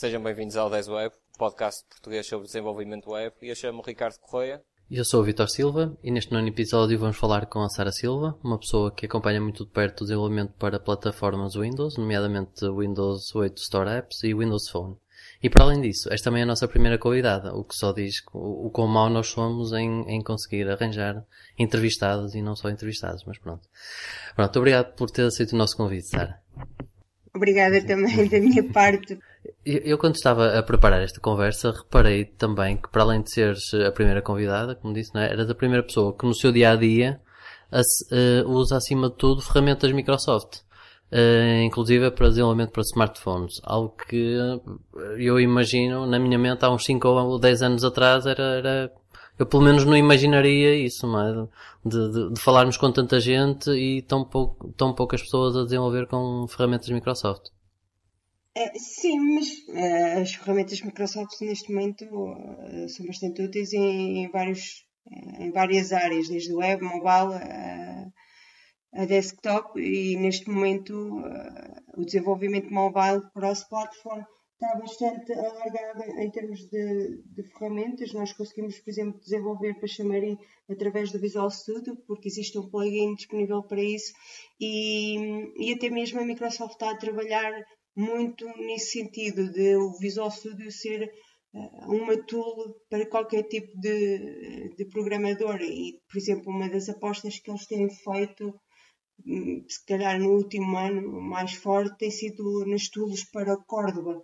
[0.00, 4.62] Sejam bem-vindos ao 10 Web, podcast português sobre desenvolvimento web, e eu chamo Ricardo Correia.
[4.90, 8.34] Eu sou o Vitor Silva e neste nono episódio vamos falar com a Sara Silva,
[8.42, 13.58] uma pessoa que acompanha muito de perto o desenvolvimento para plataformas Windows, nomeadamente Windows 8
[13.58, 14.96] Store Apps e Windows Phone.
[15.42, 18.22] E para além disso, esta também é a nossa primeira convidada, o que só diz
[18.32, 21.22] o, o quão mau nós somos em, em conseguir arranjar
[21.58, 23.68] entrevistados e não só entrevistados, mas pronto.
[24.34, 26.40] Pronto, obrigado por ter aceito o nosso convite, Sara.
[27.34, 29.18] Obrigada também da minha parte.
[29.64, 33.72] Eu, eu, quando estava a preparar esta conversa, reparei também que para além de seres
[33.74, 35.32] a primeira convidada, como disse, não é?
[35.32, 37.20] eras a primeira pessoa que no seu dia a dia
[37.72, 40.60] uh, usa acima de tudo ferramentas Microsoft.
[41.12, 43.60] Uh, inclusive para desenvolvimento para smartphones.
[43.64, 44.36] Algo que
[45.18, 48.92] eu imagino, na minha mente, há uns 5 ou 10 anos atrás, era, era
[49.38, 51.48] eu pelo menos não imaginaria isso, não é?
[51.84, 56.06] De, de, de, falarmos com tanta gente e tão, pouco, tão poucas pessoas a desenvolver
[56.06, 57.48] com ferramentas Microsoft.
[58.60, 64.84] É, sim, mas uh, as ferramentas Microsoft neste momento uh, são bastante úteis em, vários,
[65.38, 67.40] em várias áreas, desde web, mobile,
[68.92, 71.22] a desktop e neste momento
[71.96, 78.12] o desenvolvimento mobile cross-platform está bastante alargada em termos de, de, ferramentas.
[78.12, 80.36] Nós conseguimos, por exemplo, desenvolver para Xamarin
[80.68, 84.12] através do Visual Studio, porque existe um plugin disponível para isso,
[84.60, 85.16] e,
[85.56, 87.50] e até mesmo a Microsoft está a trabalhar
[88.00, 91.10] muito nesse sentido de o Visual Studio ser
[91.54, 95.60] uh, uma tool para qualquer tipo de, de programador.
[95.60, 98.54] E, por exemplo, uma das apostas que eles têm feito
[99.26, 104.22] hum, se calhar no último ano mais forte tem sido nas tools para Córdoba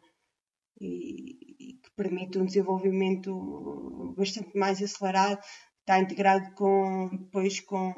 [0.81, 5.41] e, e que permite um desenvolvimento bastante mais acelerado,
[5.81, 7.95] está integrado com, depois com,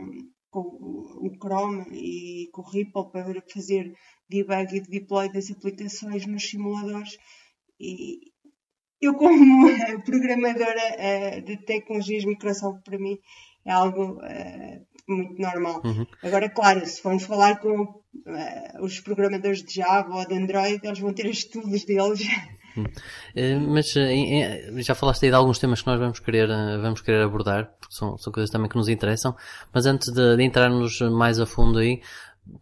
[0.51, 3.93] com o Chrome e com o Ripple para fazer
[4.29, 7.17] debug e deploy das aplicações nos simuladores.
[7.81, 8.33] E
[9.01, 9.69] eu, como
[10.05, 13.19] programadora uh, de tecnologias Microsoft, para mim
[13.65, 15.83] é algo uh, muito normal.
[15.85, 16.07] Uhum.
[16.23, 20.99] Agora, claro, se formos falar com uh, os programadores de Java ou de Android, eles
[20.99, 22.21] vão ter tools deles
[23.35, 27.01] Eh, mas eh, já falaste aí de alguns temas que nós vamos querer, eh, vamos
[27.01, 29.35] querer abordar, porque são, são coisas também que nos interessam.
[29.73, 32.01] Mas antes de, de entrarmos mais a fundo aí,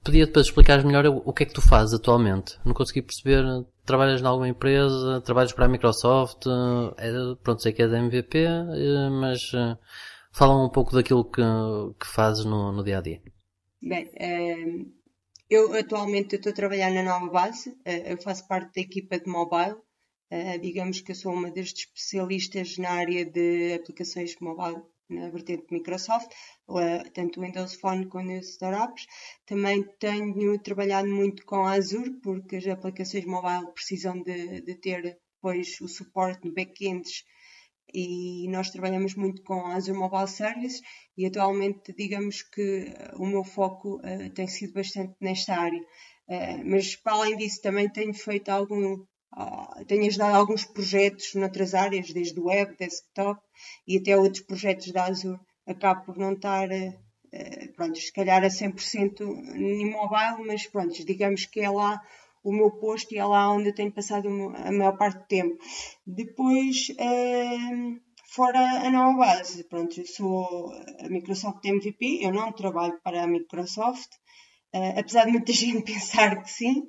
[0.04, 2.58] pedia-te para explicares melhor o, que é que tu fazes atualmente.
[2.64, 3.44] Não consegui perceber.
[3.84, 5.20] Trabalhas em alguma empresa?
[5.20, 6.44] Trabalhas para a Microsoft?
[6.96, 7.10] É,
[7.42, 8.46] pronto, sei que é da MVP,
[9.20, 9.52] mas
[10.32, 11.42] fala um pouco daquilo que,
[12.00, 13.22] que fazes no, no dia a dia.
[13.80, 14.10] Bem,
[15.48, 19.76] eu atualmente estou a trabalhar na nova base, eu faço parte da equipa de mobile
[20.60, 26.30] digamos que eu sou uma das especialistas na área de aplicações mobile na vertente Microsoft,
[27.14, 29.06] tanto Windows Phone como Apps.
[29.46, 35.80] Também tenho trabalhado muito com Azure, porque as aplicações mobile precisam de, de ter depois
[35.80, 37.24] o suporte no back-ends
[37.94, 40.82] e nós trabalhamos muito com Azure Mobile Service
[41.16, 45.80] e atualmente digamos que o meu foco uh, tem sido bastante nesta área.
[46.28, 49.04] Uh, mas para além disso também tenho feito algum
[49.34, 53.40] Uh, tenho ajudado alguns projetos noutras áreas, desde web, desktop
[53.86, 55.38] e até outros projetos da Azure.
[55.66, 59.20] Acabo por não estar, uh, pronto, se calhar a 100%
[59.56, 62.00] em mobile, mas pronto, digamos que é lá
[62.46, 65.58] o meu posto e é lá onde eu tenho passado a maior parte do tempo.
[66.06, 68.00] Depois, uh,
[68.32, 70.70] fora a nova base, pronto, eu sou
[71.00, 74.12] a Microsoft MVP, eu não trabalho para a Microsoft,
[74.72, 76.86] uh, apesar de muita gente pensar que sim,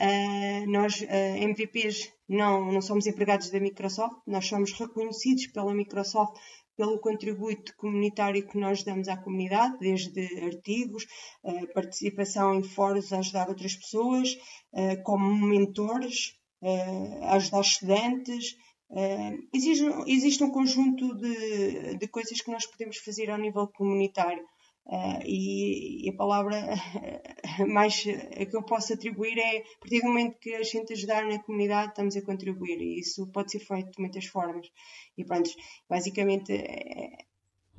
[0.00, 5.74] Uh, nós, uh, ah, MVPs, não, não somos empregados da Microsoft, nós somos reconhecidos pela
[5.74, 6.40] Microsoft
[6.74, 11.04] pelo contributo comunitário que nós damos à comunidade, desde artigos,
[11.44, 14.34] uh, participação em fóruns a ajudar outras pessoas,
[15.04, 16.32] como mentores,
[17.22, 18.56] a ajudar estudantes.
[19.52, 24.42] existe, existe um conjunto de, de coisas que nós podemos fazer ao nível comunitário.
[24.90, 26.56] Uh, e, e, a palavra
[27.68, 31.38] mais que eu posso atribuir é a partir do momento que a gente ajudar na
[31.38, 32.80] comunidade estamos a contribuir.
[32.80, 34.66] E isso pode ser feito de muitas formas.
[35.16, 35.48] E pronto,
[35.88, 37.08] basicamente é,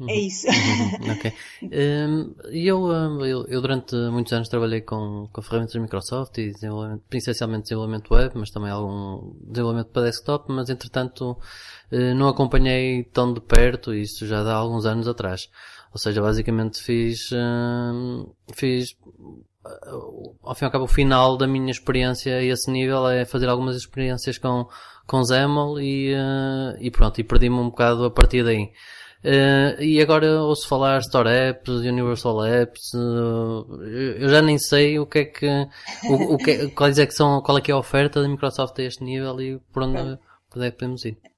[0.08, 0.48] é isso.
[0.48, 1.12] Uhum.
[1.12, 1.34] ok.
[1.64, 6.52] Um, eu, hum, eu, eu, durante muitos anos trabalhei com, com ferramentas da Microsoft e
[6.52, 11.38] desenvolvimento, principalmente desenvolvimento web mas também algum desenvolvimento para desktop mas entretanto
[11.92, 15.50] eh, não acompanhei tão de perto isso já há alguns anos atrás
[15.94, 18.92] ou seja, basicamente fiz, uh, fiz,
[19.66, 23.26] uh, ao fim e ao cabo, o final da minha experiência a esse nível é
[23.26, 24.68] fazer algumas experiências com,
[25.06, 28.72] com Zemel e, uh, e pronto, e perdi-me um bocado a partir daí.
[29.24, 35.06] Uh, e agora ouço falar Store Apps, Universal Apps, uh, eu já nem sei o
[35.06, 35.48] que é que,
[36.10, 38.80] o, o que quais é que são, qual é que é a oferta da Microsoft
[38.80, 40.18] a este nível e por onde,
[40.50, 41.31] por onde é que podemos ir.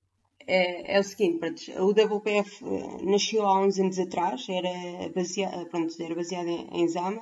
[0.47, 5.93] É, é o seguinte, o WPF eh, nasceu há uns anos atrás, era baseado, pronto,
[6.01, 7.21] era baseado em, em XAML,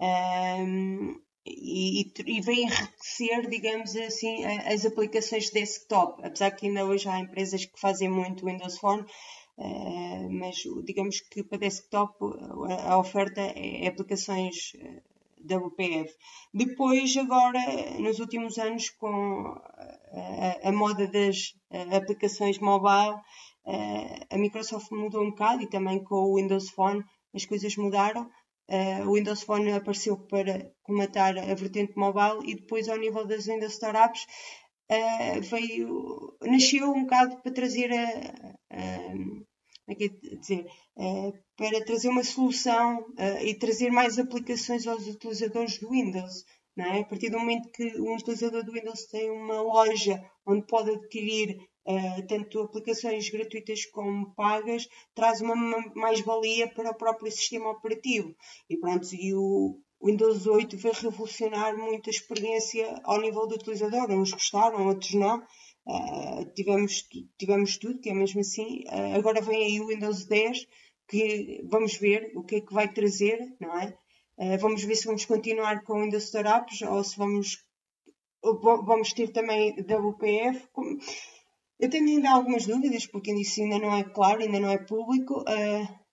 [0.00, 7.20] um, e, e, vem enriquecer, digamos assim, as aplicações desktop, apesar que ainda hoje há
[7.20, 9.02] empresas que fazem muito Windows Phone,
[9.58, 12.16] uh, mas digamos que para desktop
[12.84, 14.72] a oferta é aplicações
[15.50, 16.12] eh, WPF.
[16.52, 17.60] Depois, agora,
[17.98, 19.54] nos últimos anos, com
[20.12, 21.54] a, a moda das
[21.92, 23.16] aplicações mobile,
[24.30, 27.04] a Microsoft mudou um bocado e também com o Windows Phone
[27.34, 28.30] as coisas mudaram.
[28.68, 33.46] Uh, o Windows Phone apareceu para comatar a vertente mobile e depois ao nível das
[33.46, 34.26] Windows Startups
[34.90, 39.14] uh, veio, nasceu um bocado para trazer a, a,
[39.88, 40.66] é é dizer,
[40.96, 43.06] uh, para trazer uma solução
[43.42, 46.44] e trazer mais aplicações aos utilizadores do Windows.
[46.78, 47.00] É?
[47.00, 51.56] A partir do momento que um utilizador do Windows tem uma loja onde pode adquirir
[51.86, 55.54] uh, tanto aplicações gratuitas como pagas, traz uma
[55.94, 58.34] mais-valia para o próprio sistema operativo.
[58.68, 64.10] E pronto, e o Windows 8 veio revolucionar muito a experiência ao nível do utilizador.
[64.10, 65.42] Uns gostaram, outros não.
[65.86, 68.82] Uh, tivemos, tivemos tudo, que é mesmo assim.
[68.88, 70.66] Uh, agora vem aí o Windows 10,
[71.06, 73.96] que vamos ver o que é que vai trazer, não é?
[74.36, 77.64] Uh, vamos ver se vamos continuar com Windows Startups ou se vamos,
[78.42, 80.68] vamos ter também WPF.
[81.78, 85.44] Eu tenho ainda algumas dúvidas, porque isso ainda não é claro, ainda não é público.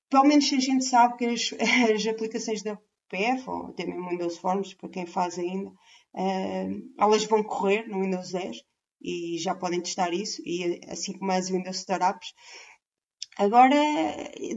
[0.09, 1.51] Pelo menos a gente sabe que as,
[1.91, 5.71] as aplicações da WPF, ou até mesmo Windows Forms, para quem faz ainda,
[6.99, 8.61] elas vão correr no Windows 10
[9.03, 12.33] e já podem testar isso, e assim como as Windows Startups.
[13.37, 13.75] Agora,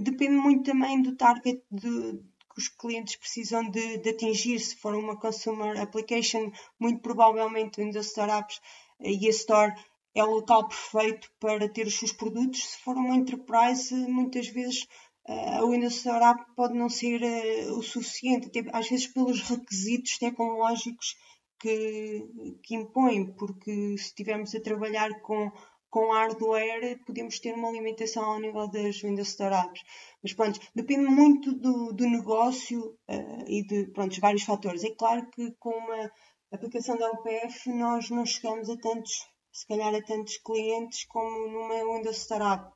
[0.01, 2.21] depende muito também do target de,
[2.57, 4.59] que os clientes precisam de, de, atingir.
[4.61, 8.61] Se for uma consumer application, muito provavelmente Windows Startups
[9.01, 9.75] e a Store
[10.15, 12.65] é o local perfeito para ter os seus produtos.
[12.65, 14.87] Se for uma enterprise, muitas vezes
[15.29, 20.17] uh, o Windows Startup pode não ser uh, o suficiente, até, às vezes pelos requisitos
[20.19, 21.15] tecnológicos
[21.61, 25.51] que, que impõe, porque se estivermos a trabalhar com
[25.97, 29.83] com hardware podemos ter uma limitação ao nível das Windows Startups.
[30.23, 34.85] Mas pronto, depende muito do, do negócio uh, e de pronto, vários fatores.
[34.85, 36.13] É claro que com uma
[36.53, 39.13] aplicação da UPF nós não chegamos a tantos,
[39.51, 42.71] se calhar a tantos clientes como numa Windows Startup.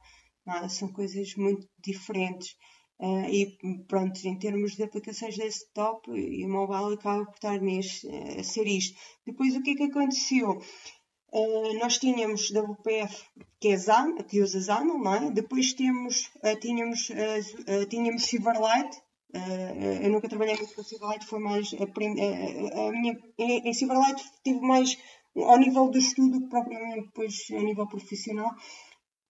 [0.49, 0.69] É?
[0.69, 2.57] São coisas muito diferentes.
[3.03, 3.57] Uh, e
[3.89, 8.07] pronto, em termos de aplicações desktop e mobile acaba por estar neste,
[8.39, 8.95] a ser isto.
[9.27, 10.61] Depois o que é que aconteceu?
[11.33, 13.25] Uh, nós tínhamos WPF
[13.59, 15.31] que, é que usa XAML, não é?
[15.31, 19.01] Depois temos, uh, tínhamos, uh, tínhamos Silverlight.
[20.03, 24.61] eu nunca trabalhei muito com Silverlight, foi mais a, a minha, em, em Silverlight tive
[24.61, 24.99] mais
[25.37, 28.51] ao nível do estudo propriamente depois a nível profissional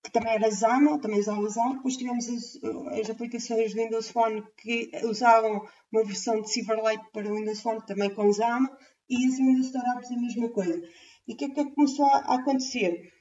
[0.03, 1.75] que também era XAML, também usava XAML.
[1.75, 2.59] Depois tivemos as,
[2.99, 7.85] as, aplicações do Windows Phone que usavam uma versão de Silverlight para o Windows Phone,
[7.87, 8.69] também com XAML,
[9.09, 10.81] e as Windows Startups a mesma coisa.
[11.29, 13.13] E o que é que começou a acontecer?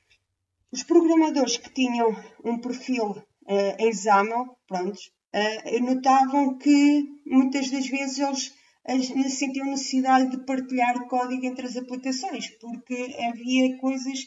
[0.71, 2.15] Os programadores que tinham
[2.45, 4.99] um perfil uh, em XAML, pronto,
[5.35, 11.75] uh, notavam que muitas das vezes eles uh, sentiam necessidade de partilhar código entre as
[11.75, 14.19] aplicações, porque havia coisas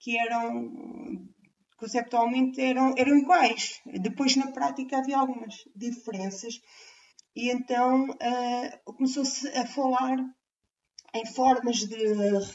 [0.00, 1.22] que eram
[1.82, 3.80] conceptualmente eram, eram iguais.
[3.84, 6.60] Depois, na prática, havia algumas diferenças.
[7.34, 10.16] E então uh, começou-se a falar
[11.14, 11.96] em formas de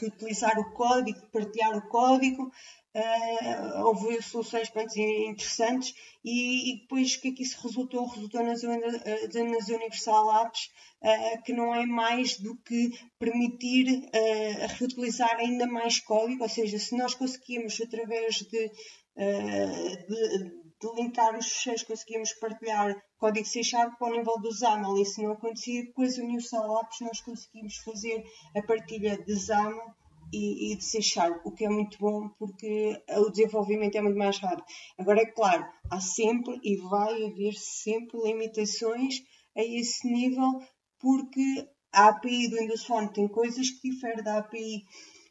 [0.00, 2.50] reutilizar o código, de partilhar o código.
[2.94, 5.94] Uh, houve soluções pronto, interessantes
[6.24, 8.06] e, e, depois o que é que isso resultou?
[8.06, 10.70] Resultou nas, nas Universal Apps
[11.02, 16.78] uh, que não é mais do que permitir uh, reutilizar ainda mais código, ou seja,
[16.78, 18.70] se nós conseguimos através de,
[19.18, 24.96] de de linkar os fecheiros, conseguimos partilhar código C Sharp ao nível do XAML.
[25.02, 28.24] Isso não acontecia com as Universal Apps, nós conseguimos fazer
[28.56, 29.94] a partilha de XAML
[30.32, 34.18] e, e, de C Sharp, o que é muito bom porque o desenvolvimento é muito
[34.18, 34.64] mais rápido.
[34.96, 39.22] Agora, é claro, há sempre e vai haver sempre limitações
[39.56, 40.60] a esse nível
[41.00, 44.84] porque a API do Windows Phone tem coisas que diferem da API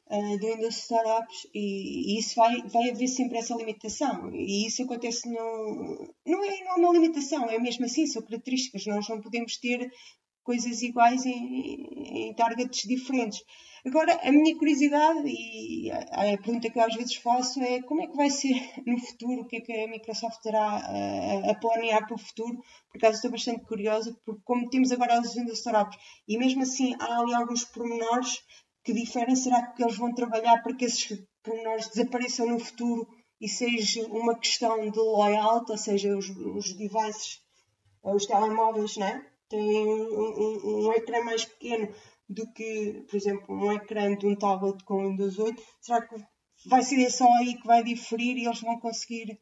[0.09, 4.31] do Windows Startups e, isso vai, vai haver sempre essa limitação.
[4.33, 6.13] E isso acontece no.
[6.25, 8.85] Não é, não é uma limitação, é mesmo assim, são características.
[8.85, 9.91] Nós não podemos ter
[10.43, 13.43] coisas iguais em, em targets diferentes.
[13.85, 18.01] Agora, a minha curiosidade e a, a, pergunta que eu às vezes faço é como
[18.01, 18.55] é que vai ser
[18.87, 22.57] no futuro, o que é que a Microsoft terá a, a planear para o futuro,
[22.89, 25.97] por acaso estou bastante curiosa, porque como temos agora as agendas startups
[26.27, 28.39] e mesmo assim há ali alguns pormenores
[28.87, 33.05] que diferem, será que eles vão trabalhar para que esses pormenores desapareçam no futuro
[33.41, 37.41] e seja uma questão de layout, ou seja, os, os devices,
[38.01, 39.25] os telemóveis, né?
[39.49, 41.93] têm um, um, um ecrã mais pequeno
[42.29, 46.15] do que, por exemplo, um ecrã de um tablet com Windows 8, será que
[46.65, 49.37] vai ser só aí que vai diferir e eles vão conseguir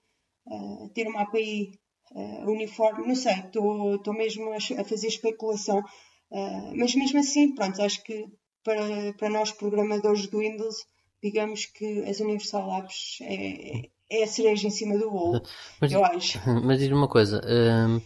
[0.47, 1.79] uh, ter uma API
[2.15, 3.07] uh, eh, uniforme?
[3.07, 5.79] Não sei, estou mesmo a, a, fazer especulação.
[6.31, 8.25] Uh, mas mesmo assim, pronto, acho que
[8.65, 10.75] para, para nós programadores do Windows,
[11.23, 15.41] digamos que as Universal Labs é, é a cereja em cima do bolo,
[15.79, 16.39] mas, eu acho.
[16.65, 18.01] Mas diz-me uma coisa, um,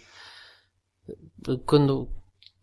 [1.65, 2.09] quando,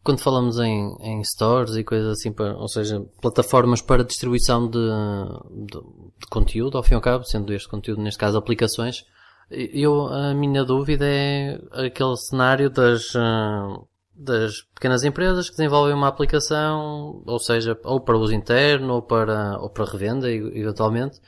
[0.04, 4.78] quando falamos em, em stores e coisas assim, para, ou seja, plataformas para distribuição de,
[4.78, 5.80] de,
[6.20, 9.04] de, conteúdo, ao fim e ao cabo, sendo este conteúdo, neste caso, aplicações,
[9.50, 13.78] eu, a minha dúvida é aquele cenário das, ah,
[14.16, 19.58] das pequenas empresas que desenvolvem uma aplicação, ou seja, ou para uso interno, ou para,
[19.60, 21.20] ou para revenda, eventualmente,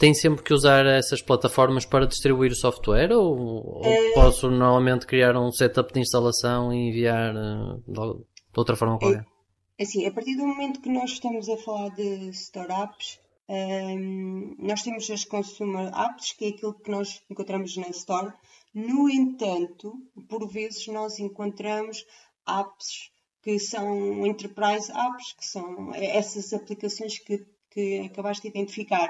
[0.00, 4.12] tem sempre que usar essas plataformas para distribuir o software ou, ou é...
[4.14, 9.26] posso normalmente criar um setup de instalação e enviar uh, de outra forma qualquer?
[9.78, 13.54] É, assim, a partir do momento que nós estamos a falar de store apps, um,
[13.54, 18.32] ehm, nós temos as consumer apps, que é aquilo que nós encontramos na store.
[18.72, 19.92] No entanto,
[20.28, 22.06] por vezes nós encontramos
[22.46, 23.10] apps
[23.42, 29.08] que são enterprise apps, que são essas aplicações que que acabaste de identificar.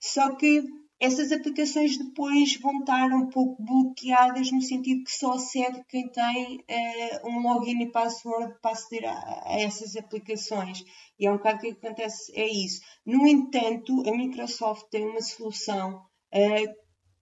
[0.00, 0.62] Só que
[0.98, 6.56] essas aplicações depois vão estar um pouco bloqueadas no sentido que só acede quem tem
[6.56, 10.82] uh, um login e password para aceder a, a, essas aplicações.
[11.18, 12.80] E é um bocado que acontece, é isso.
[13.04, 16.74] No entanto, a Microsoft tem uma solução uh,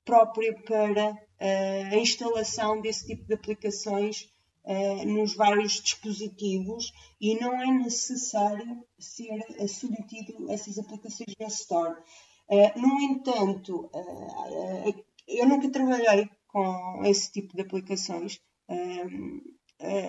[0.05, 4.29] própria para uh, a instalação desse tipo de aplicações
[4.65, 12.01] uh, nos vários dispositivos e não é necessário ser submetido a essas aplicações na Store.
[12.49, 18.39] Uh, no entanto, uh, eu nunca trabalhei com esse tipo de aplicações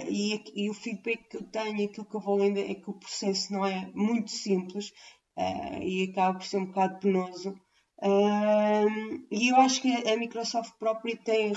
[0.10, 2.94] e, e, o feedback que eu tenho, aquilo que eu vou lendo, é que o
[2.94, 4.94] processo não é muito simples
[5.82, 7.60] e acaba por ser um bocado penoso
[9.32, 11.54] e eu acho que a Microsoft própria tem,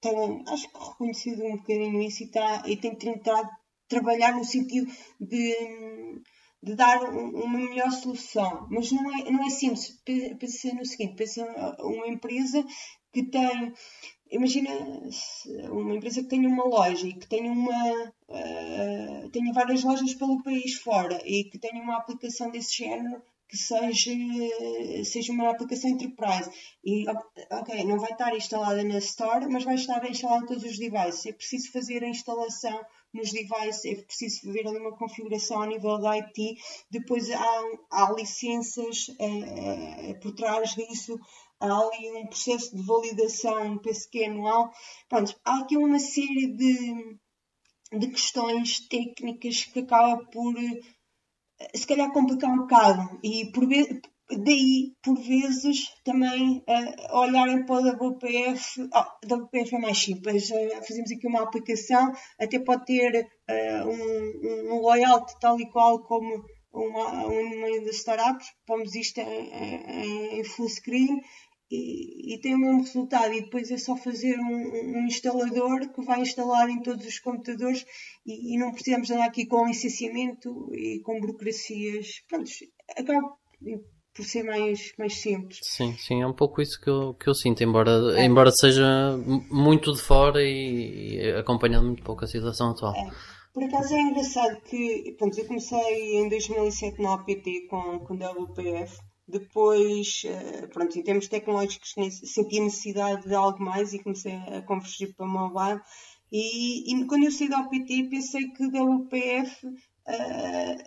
[0.00, 3.48] tem acho que reconhecido um bocadinho isso e, tá, e tem tentado
[3.86, 4.90] trabalhar no sentido
[5.20, 5.54] de,
[6.62, 8.66] de dar uma melhor solução.
[8.70, 10.00] Mas não é, não é simples.
[10.04, 11.44] Pensa no seguinte, pensa
[11.80, 12.64] uma empresa
[13.12, 13.72] que tem,
[14.30, 14.70] imagina
[15.70, 20.76] uma empresa que tem uma loja e que tem uma uh, várias lojas pelo país
[20.76, 24.12] fora e que tenha uma aplicação desse género que seja,
[25.04, 26.50] seja uma aplicação enterprise.
[26.84, 27.04] E,
[27.50, 31.26] ok, não vai estar instalada na Store, mas vai estar instalada em todos os devices.
[31.26, 32.80] É preciso fazer a instalação
[33.12, 36.56] nos devices, é preciso ver ali uma configuração a nível da IT.
[36.90, 41.18] Depois há, há licenças é, por trás disso.
[41.58, 43.78] Há ali um processo de validação,
[44.10, 44.70] que é anual.
[45.08, 47.18] Pronto, há aqui uma série de,
[47.98, 50.54] de questões técnicas que acaba por
[51.74, 53.18] se calhar complicar um bocado.
[53.22, 59.78] E por vezes, daí por vezes também uh, olharem para o WPF, oh, WPF é
[59.78, 65.60] mais simples, uh, fazemos aqui uma aplicação, até pode ter uh, um, um layout tal
[65.60, 71.20] e qual como uma, uma das startups, pomos isto em, em, em full screen
[71.70, 73.32] e, e, tem o mesmo resultado.
[73.32, 77.84] E depois é só fazer um, um instalador que vai instalar em todos os computadores
[78.26, 82.22] e, e, não precisamos andar aqui com licenciamento e com burocracias.
[82.28, 82.50] Pronto,
[82.96, 83.36] acaba
[84.12, 85.60] por ser mais, mais simples.
[85.62, 88.24] Sim, sim, é um pouco isso que eu, que eu sinto, embora, é.
[88.24, 89.16] embora seja
[89.48, 92.94] muito de fora e, e acompanhando muito pouco a situação atual.
[92.96, 93.10] É.
[93.52, 99.09] Por acaso é engraçado que, pronto, eu comecei em 2007 na APT com, com WPF
[99.30, 101.94] depois, eh, pronto, em termos tecnológicos,
[102.24, 105.80] senti a necessidade de algo mais e comecei a convergir para mobile.
[106.32, 109.74] E, e quando eu saí da OPT, pensei que da UPF, uh,
[110.06, 110.84] eh,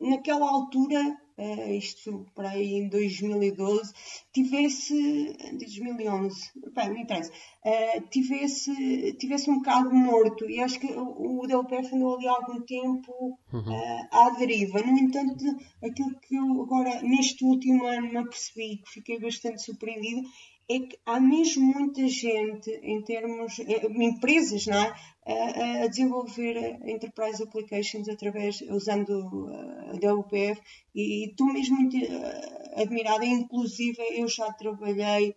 [0.00, 3.92] naquela altura, uh, isto para aí em 2012,
[4.32, 11.40] tivesse, 2011, bem, não interessa, uh, tivesse, tivesse um bocado morto e acho que o,
[11.40, 13.60] o DLPF andou ali há algum tempo uhum.
[13.60, 14.80] uh, à deriva.
[14.80, 15.44] No entanto,
[15.82, 20.22] aquilo que eu agora, neste último ano, me apercebi, que fiquei bastante surpreendido,
[20.70, 24.94] é que há mesmo muita gente, em termos, eh, empresas, não é?
[25.24, 29.48] A, a desenvolver enterprise applications através, usando
[29.90, 30.60] a WPF
[30.94, 35.36] e estou mesmo muito eh, admirada, inclusive eu já trabalhei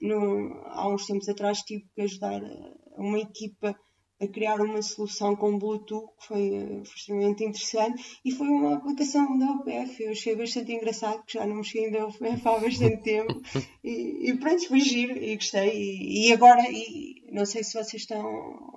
[0.00, 2.40] no, há uns tempos atrás, tive que ajudar
[2.96, 3.78] uma equipa
[4.22, 8.76] a criar uma solução com Bluetooth que foi, eh, foi extremamente interessante e foi uma
[8.76, 10.02] aplicação da UPF.
[10.02, 13.40] Eu achei bastante engraçado, que já não mexi ainda UPF há bastante tempo
[13.82, 15.72] e, e pronto, foi giro e gostei.
[15.74, 18.24] E, e agora, e, não sei se vocês estão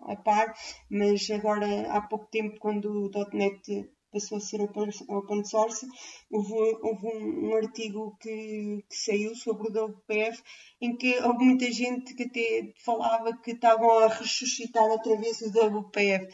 [0.08, 0.56] a par,
[0.90, 5.86] mas agora há pouco tempo, quando o .NET passou a ser open source.
[6.32, 10.42] Houve, houve um, um, artigo que, que, saiu sobre o WPF
[10.82, 15.50] em que houve muita gente que até falava que estavam a ressuscitar outra vez o
[15.50, 16.34] WPF.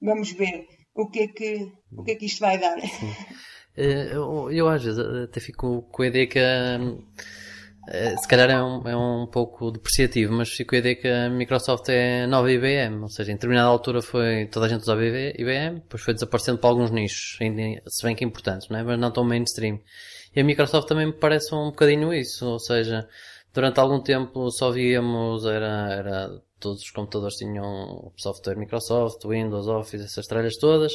[0.00, 2.78] Vamos ver o que é que, o que, é que isto vai dar.
[3.74, 6.76] Eh, eu, eu às vezes até fico com a ideia que eh,
[8.16, 11.88] se calhar é um, é um pouco depreciativo, mas fico a ideia que a Microsoft
[11.88, 16.02] é nova IBM, ou seja, em determinada altura foi toda a gente usava IBM, depois
[16.02, 17.36] foi desaparecendo para alguns nichos,
[17.88, 18.82] se bem que importantes, não é?
[18.84, 19.80] mas não tão mainstream.
[20.34, 23.08] E a Microsoft também me parece um bocadinho isso, ou seja,
[23.52, 30.04] durante algum tempo só víamos, era, era todos os computadores tinham software Microsoft, Windows, Office,
[30.04, 30.92] essas tralhas todas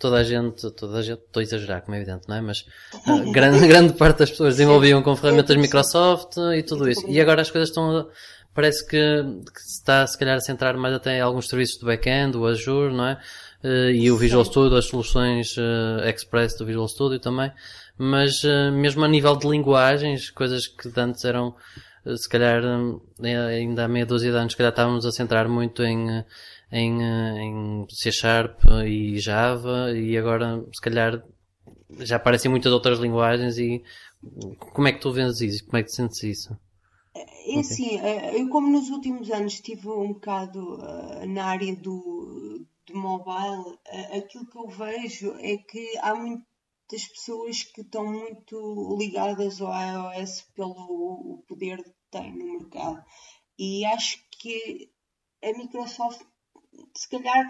[0.00, 2.40] toda a gente, toda a gente, estou a exagerar, como é evidente, não é?
[2.40, 2.64] Mas
[3.06, 7.04] uh, grande, grande parte das pessoas desenvolviam com ferramentas Microsoft e tudo isso.
[7.06, 8.08] E agora as coisas estão,
[8.54, 11.86] parece que, que se está se calhar a centrar mais até em alguns serviços do
[11.86, 13.20] back-end, o Azure, não é?
[13.62, 17.52] Uh, e o Visual Studio, as soluções uh, Express do Visual Studio também.
[17.98, 21.54] Mas uh, mesmo a nível de linguagens, coisas que antes eram,
[22.16, 22.62] se calhar,
[23.22, 26.24] ainda há meia dúzia de anos, se calhar estávamos a centrar muito em
[26.72, 31.22] em, eh, em C Sharp e Java e agora se calhar
[31.98, 33.82] já aparecem muitas outras linguagens e
[34.58, 35.64] como é que tu vês isso?
[35.66, 36.56] Como é que sentes isso?
[37.14, 37.58] É okay.
[37.58, 42.96] assim, eh, eu como nos últimos anos estive um bocado uh, na área do, do
[42.96, 49.60] mobile, uh, aquilo que eu vejo é que há muitas pessoas que estão muito ligadas
[49.60, 53.02] ao iOS pelo poder que tem no mercado.
[53.58, 54.90] E acho que
[55.42, 56.22] a Microsoft
[56.96, 57.46] se calhar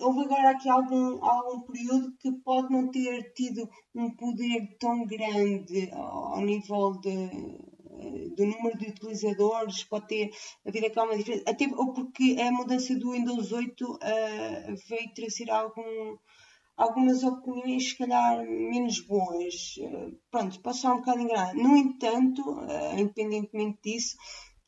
[0.00, 5.90] houve agora aqui algum, algum período que pode não ter tido um poder tão grande
[5.92, 7.30] ao nível de,
[8.36, 10.30] do número de utilizadores, pode ter
[10.66, 13.98] havido aqui uma diferença, até ou porque a mudança do Windows 8 uh,
[14.88, 16.16] veio trazer algum,
[16.76, 19.76] algumas opiniões, se calhar, menos boas.
[19.78, 21.56] Uh, pronto, posso estar um bocado enganado.
[21.56, 24.16] No entanto, uh, independentemente disso,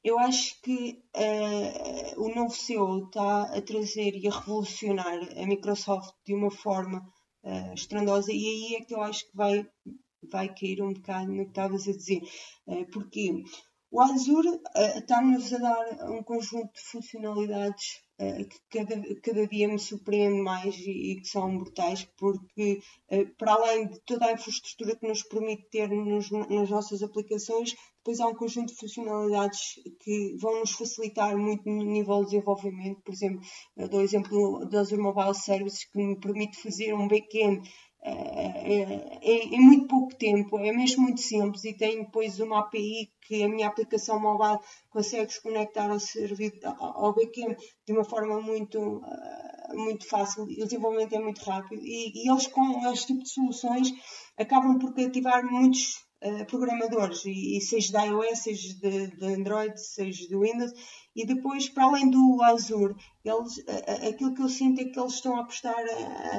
[0.05, 6.15] eu acho que uh, o novo CEO está a trazer e a revolucionar a Microsoft
[6.25, 6.99] de uma forma
[7.43, 9.67] uh, estrondosa e aí é que eu acho que vai,
[10.31, 12.23] vai cair um bocado no que estavas a dizer.
[12.67, 13.43] Uh, porque
[13.91, 19.69] o Azure uh, está-nos a dar um conjunto de funcionalidades uh, que cada, cada dia
[19.69, 22.81] me surpreende mais e, e que são brutais, porque
[23.11, 27.75] uh, para além de toda a infraestrutura que nos permite ter nos, nas nossas aplicações,
[28.07, 33.03] depois há um conjunto de funcionalidades que vão nos facilitar muito no nível de desenvolvimento.
[33.03, 33.41] Por exemplo,
[33.77, 37.69] eu dou o exemplo do Azure Mobile Services, que me permite fazer um back-end
[38.01, 43.43] é, em muito pouco tempo, é mesmo muito simples e tem depois uma API que
[43.43, 49.03] a minha aplicação mobile consegue se conectar ao serviço, ao backend de uma forma muito,
[49.03, 53.31] ah, muito fácil, o desenvolvimento é muito rápido e, e eles com este tipo de
[53.31, 53.93] soluções
[54.39, 59.79] acabam por cativar muitos uh, programadores, e, e, seja de iOS, seja de, de, Android,
[59.81, 60.73] seja de Windows,
[61.15, 63.65] e depois, para além do Azure, eles,
[64.07, 65.83] aquilo que eu sinto é que eles estão a apostar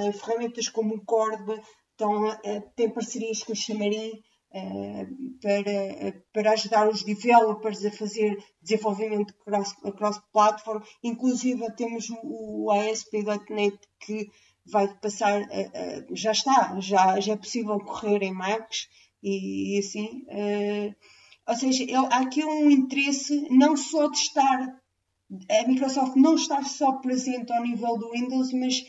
[0.03, 1.59] em ferramentas como o Cordoba,
[1.91, 2.37] estão a,
[2.75, 4.11] têm parcerias com o Xamarin,
[4.49, 5.05] Uh,
[5.41, 10.79] para, para ajudar os developers a fazer desenvolvimento cross-platform.
[10.79, 14.25] Cross Inclusive temos o, ASP.NET que
[14.65, 15.45] vai passar,
[16.11, 18.87] já está, já, já é possível correr em Macs
[19.21, 20.25] e, e assim.
[20.27, 20.95] Uh,
[21.47, 24.81] ou seja, há aqui um interesse não só de estar,
[25.49, 28.83] a Microsoft não estar só presente ao nível do Windows, mas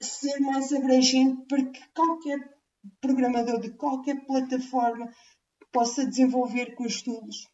[0.00, 2.38] ser mais abrangente para que qualquer
[3.00, 5.12] programador de qualquer plataforma
[5.70, 7.46] possa desenvolver com os tools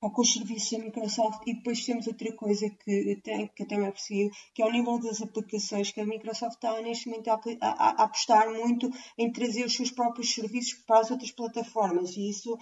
[0.00, 3.68] ou com os serviços da Microsoft e depois temos outra coisa que, tem, que eu
[3.68, 7.40] também aprecio, que é o nível das aplicações, que a Microsoft está neste momento a,
[7.60, 12.16] a, a, apostar muito em trazer os seus próprios serviços para as outras plataformas.
[12.16, 12.56] E isso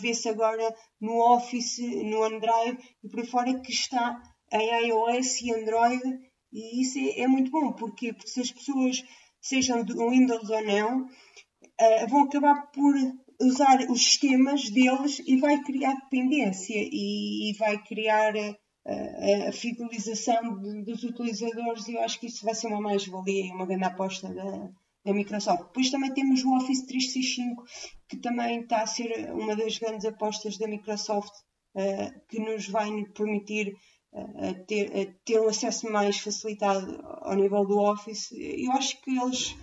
[0.00, 4.20] vê-se agora no Office, no Android e por aí fora que está
[4.52, 6.02] em iOS e Android.
[6.52, 9.02] E isso é, é muito bom, porque, se as pessoas
[9.40, 12.94] sejam de Windows ou não, uh, vão acabar por
[13.44, 20.60] usar os sistemas deles e vai criar dependência e, e vai criar a, a fidelização
[20.60, 23.84] de, dos utilizadores e eu acho que isso vai ser uma mais-valia e uma grande
[23.84, 24.70] aposta da,
[25.04, 25.64] da Microsoft.
[25.64, 27.64] Depois também temos o Office 365,
[28.08, 31.32] que também está a ser uma das grandes apostas da Microsoft,
[31.74, 33.76] uh, que nos vai permitir
[34.12, 38.32] uh, ter, uh, ter um acesso mais facilitado ao nível do Office.
[38.32, 39.54] Eu acho que eles,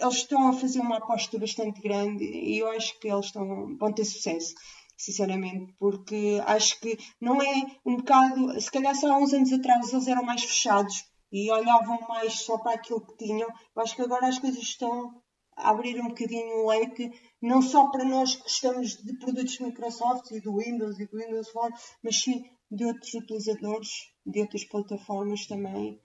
[0.00, 3.92] eles estão a fazer uma aposta bastante grande e eu acho que eles estão, vão
[3.92, 4.54] ter sucesso
[4.96, 7.54] sinceramente, porque acho que não é
[7.86, 11.98] um bocado, se calhar só há uns anos atrás eles eram mais fechados e olhavam
[12.06, 13.48] mais só para aquilo que tinham.
[13.48, 15.22] Eu acho que agora as coisas estão
[15.56, 17.10] a abrir um bocadinho o leque,
[17.40, 21.48] não só para nós que gostamos de produtos Microsoft e do Windows e do Windows
[21.50, 23.88] Phone, mas sim de outros utilizadores,
[24.26, 25.98] de outras plataformas também,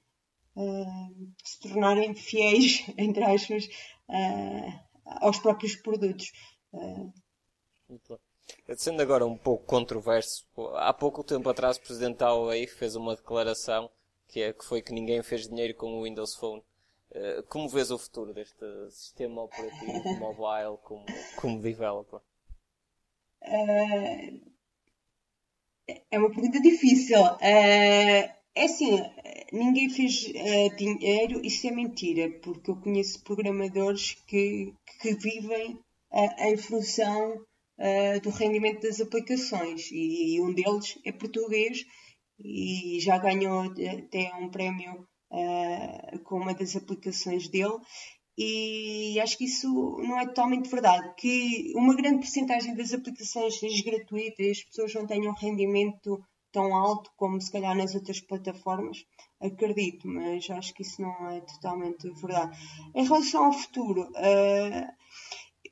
[0.55, 3.65] uh, se tornarem fiéis, entre aspas,
[4.09, 6.31] uh, aos próprios produtos.
[6.73, 7.13] Uh.
[8.75, 13.15] Sendo agora um pouco controverso, há pouco tempo atrás o Presidente da Huawei fez uma
[13.15, 13.89] declaração
[14.27, 16.63] que, é, que foi que ninguém fez dinheiro com o Windows Phone.
[17.11, 21.05] Uh, como vês o futuro deste sistema operativo mobile como,
[21.37, 22.19] como developer?
[23.41, 24.41] Uh,
[26.09, 27.21] é uma pergunta difícil.
[27.21, 29.01] Uh, é assim,
[29.51, 30.31] ninguém fez
[30.77, 35.77] dinheiro, isso é mentira, porque eu conheço programadores que, que vivem
[36.39, 37.45] em função
[37.79, 39.91] uh, do rendimento das aplicações.
[39.91, 41.85] E, e, um deles é português
[42.39, 47.77] e já ganhou até um prémio uh, com uma das aplicações dele.
[48.37, 49.67] E acho que isso
[49.99, 54.93] não é totalmente verdade, que uma grande porcentagem das aplicações seja gratuita e as pessoas
[54.93, 56.21] não tenham rendimento
[56.55, 59.05] tão alto como se calhar nas outras plataformas,
[59.41, 62.57] acredito, mas acho que isso não é totalmente verdade.
[62.95, 64.87] Em relação ao futuro, uh,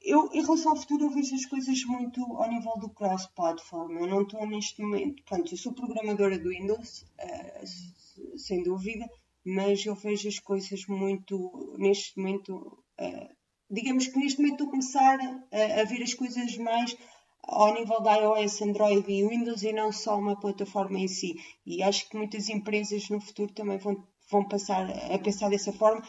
[0.02, 3.98] eu, em relação ao futuro, eu vejo as coisas muito ao nível do cross-platform.
[3.98, 5.24] Eu não estou neste momento.
[5.24, 9.10] Pronto, eu sou programadora do Windows, uh, sem dúvida,
[9.46, 11.76] mas eu vejo as coisas muito.
[11.78, 12.84] Neste momento.
[13.00, 13.34] Uh,
[13.72, 16.96] digamos que neste momento estou a começar a, a ver as coisas mais
[17.44, 21.36] ao nível da iOS, Android e Windows e não só uma plataforma em si.
[21.66, 26.02] E acho que muitas empresas no futuro também vão, vão passar a pensar dessa forma,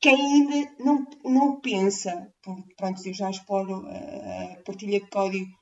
[0.00, 2.32] quem ainda não, não pensa,
[2.76, 5.52] pronto, eu já exploro a partilha de código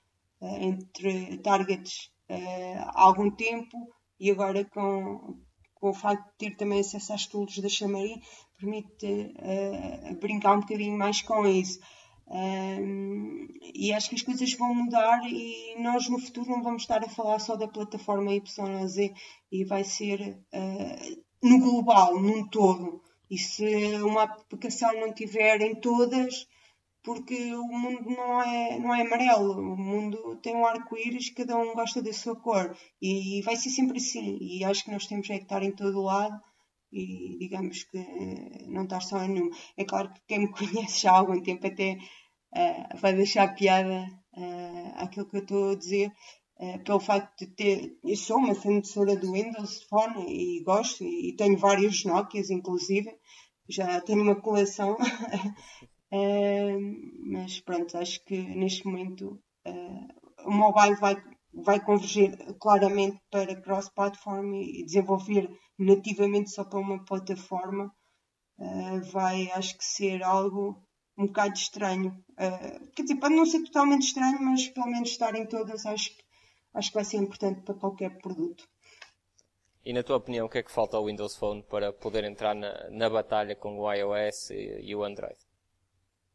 [0.43, 3.77] eh, entre targets eh, há algum tempo
[4.21, 5.39] e agora com,
[5.75, 8.21] com o facto de ter também acesso às tools da Xamarin
[8.59, 9.35] permite
[10.21, 11.79] brincar um bocadinho mais com isso.
[12.29, 17.09] E acho que as coisas vão mudar e nós no futuro não vamos estar a
[17.09, 19.13] falar só da plataforma YZ
[19.53, 23.03] e vai ser uh, no global, num todo.
[23.31, 26.47] E se uma aplicação não tiver em todas,
[27.03, 31.75] porque o mundo não é, não é amarelo, o mundo tem um arco-íris, cada um
[31.75, 34.39] gosta da sua cor e vai ser sempre assim.
[34.41, 36.41] E acho que nós temos é que estar em todo lado
[36.93, 37.99] e digamos que
[38.69, 39.51] não estar só em nenhum.
[39.77, 41.99] É claro que quem me conhece já há algum tempo até
[42.55, 46.13] uh, vai deixar piada uh, aquilo que eu estou a dizer,
[46.59, 47.99] Uh, pelo facto de ter.
[48.03, 53.15] Eu sou uma fornecedora do Windows Phone e gosto, e, e tenho vários Nokias, inclusive.
[53.69, 54.95] Já tenho uma coleção.
[54.95, 56.81] uh,
[57.31, 59.39] mas pronto, acho que neste momento
[60.47, 61.17] o mobile vai,
[61.65, 67.93] vai converger claramente para cross-platform e desenvolver nativamente só para uma plataforma.
[69.13, 70.83] vai, acho que, ser algo
[71.19, 72.25] um bocado estranho.
[72.95, 76.27] quer dizer, pode não ser totalmente estranho, mas pelo menos estar em todas, acho que
[76.77, 78.69] acho que vai ser importante para qualquer produto.
[79.85, 82.55] E na tua opinião, o que é que falta ao Windows Phone para poder entrar
[82.55, 85.39] na, na batalha com o iOS e, e, o Android?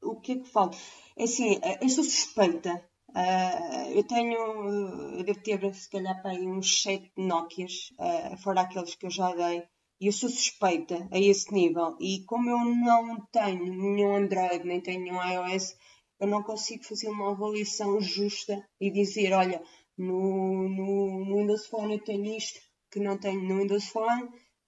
[0.01, 0.77] O que é que falta?
[1.17, 2.83] É assim, eh, eu sou suspeita.
[3.13, 8.61] Uh, eu tenho, eu devo ter se calhar para aí uns 7 Nokias, uh, fora
[8.61, 9.63] aqueles que eu já dei,
[9.99, 11.95] e eu sou suspeita a esse nível.
[11.99, 15.75] E como eu não tenho nenhum Android, nem tenho nenhum iOS,
[16.19, 19.61] eu não consigo fazer uma avaliação justa e dizer, olha,
[19.97, 24.23] no, no, no Windows Phone eu tenho isto que não tenho no Windows Phone,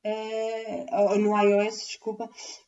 [0.06, 2.25] uh, no iOS, desculpa,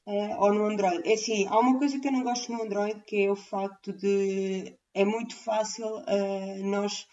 [0.07, 1.07] uh, ou no Android.
[1.07, 3.91] É assim, há uma coisa que eu não gosto no Android que é o facto
[3.93, 7.07] de é muito fácil uh, nós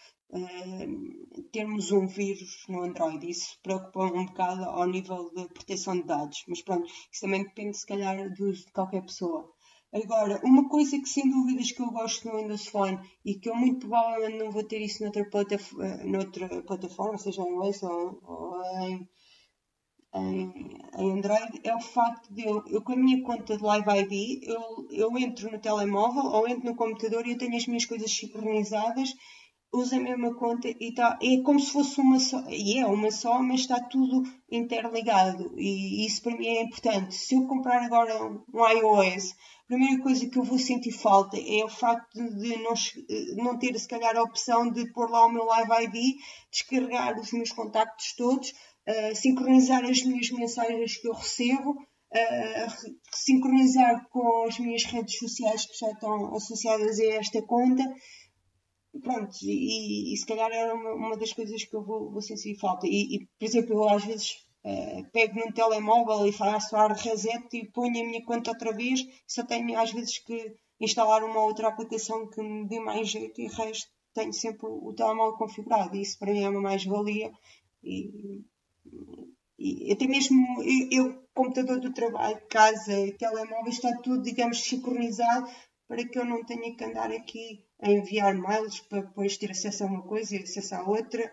[1.51, 3.29] termos um vírus no Android.
[3.29, 6.43] Isso preocupa um bocado ao nível de proteção de dados.
[6.47, 9.47] Mas pronto, isso também depende se calhar de qualquer pessoa.
[9.93, 13.55] Agora, uma coisa que sem dúvidas que eu gosto no Windows Phone e que eu
[13.55, 18.63] muito provavelmente não vou ter isso noutra, plataf noutra plataforma, seja em iOS ou, ou
[18.87, 19.07] em,
[20.15, 20.51] em,
[20.97, 24.87] Android é o facto de eu, eu, com a minha conta de Live ID, eu,
[24.91, 29.13] eu entro no telemóvel ou entro no computador e eu tenho as minhas coisas sincronizadas,
[29.73, 33.09] uso a mesma conta e tá, é como se fosse uma só, e é uma
[33.09, 34.21] só, mas está tudo
[34.51, 37.15] interligado e isso para mim é importante.
[37.15, 41.63] Se eu comprar agora um iOS, a primeira coisa que eu vou sentir falta é
[41.63, 42.73] o facto de não,
[43.43, 46.17] não ter se calhar a opção de pôr lá o meu Live ID,
[46.51, 48.53] descarregar os meus contactos todos,
[48.87, 55.65] uh, sincronizar as minhas mensagens que eu recebo, uh, sincronizar com as minhas redes sociais
[55.65, 57.83] que já estão associadas a esta conta.
[59.01, 62.55] Pronto, e, e se calhar era uma, uma, das coisas que eu vou, vou sentir
[62.59, 62.85] falta.
[62.85, 67.47] E, e, por exemplo, eu às vezes uh, pego num telemóvel e faço ar reset
[67.53, 71.69] e ponho a minha conta outra vez, só tenho às vezes que instalar uma outra
[71.69, 75.97] aplicação que me dê mais jeito e o resto tenho sempre o, telemóvel configurado.
[75.97, 77.31] Isso para mim é uma mais-valia
[77.83, 78.43] e
[79.91, 85.47] até mesmo eu, eu, computador do trabalho, casa, telemóvel, está tudo, digamos, sincronizado
[85.87, 89.83] para que eu não tenha que andar aqui a enviar mails para depois ter acesso
[89.83, 91.31] a uma coisa e acesso à outra.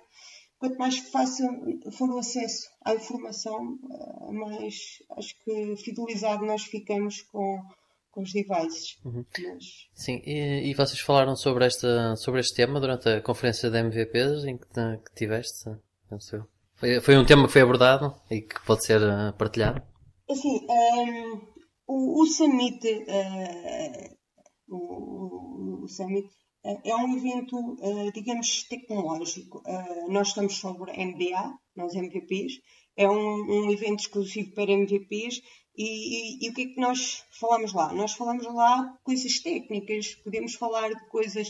[0.58, 1.48] Quanto mais fácil
[1.92, 4.74] for o acesso à informação, eh, mais
[5.16, 7.62] acho que fidelizado nós ficamos com,
[8.10, 8.98] com os devices.
[9.02, 9.24] Uhum.
[9.38, 9.64] Mas...
[9.94, 14.44] Sim, e, e, vocês falaram sobre, esta, sobre este tema durante a conferência da MVPs
[14.44, 15.70] em que, que tiveste,
[16.10, 16.59] penso eu.
[16.80, 19.82] Foi, foi um tema que foi abordado e que pode ser uh, partilhado?
[20.30, 21.40] Assim, um, ehm,
[21.86, 24.16] o, o Summit, uh,
[24.74, 26.26] o, o, Summit
[26.64, 27.76] uh, é um evento,
[28.14, 29.62] digamos, tecnológico.
[30.08, 32.54] nós estamos sobre MBA, nós MVPs,
[32.96, 35.42] é um, um evento exclusivo para MVPs
[35.76, 37.92] e, e, e, o que é que nós falamos lá?
[37.92, 41.48] Nós falamos lá coisas técnicas, podemos falar de coisas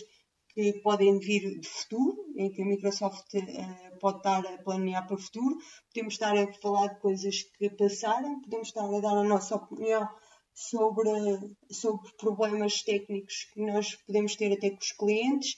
[0.55, 5.17] que podem vir de futuro, em que a Microsoft uh, pode estar a planear para
[5.17, 5.57] o futuro.
[5.93, 10.09] Podemos estar a falar de coisas que passaram, podemos estar a dar a nossa opinião
[10.55, 11.11] sobre,
[11.71, 15.55] sobre problemas técnicos que nós podemos ter até com os clientes.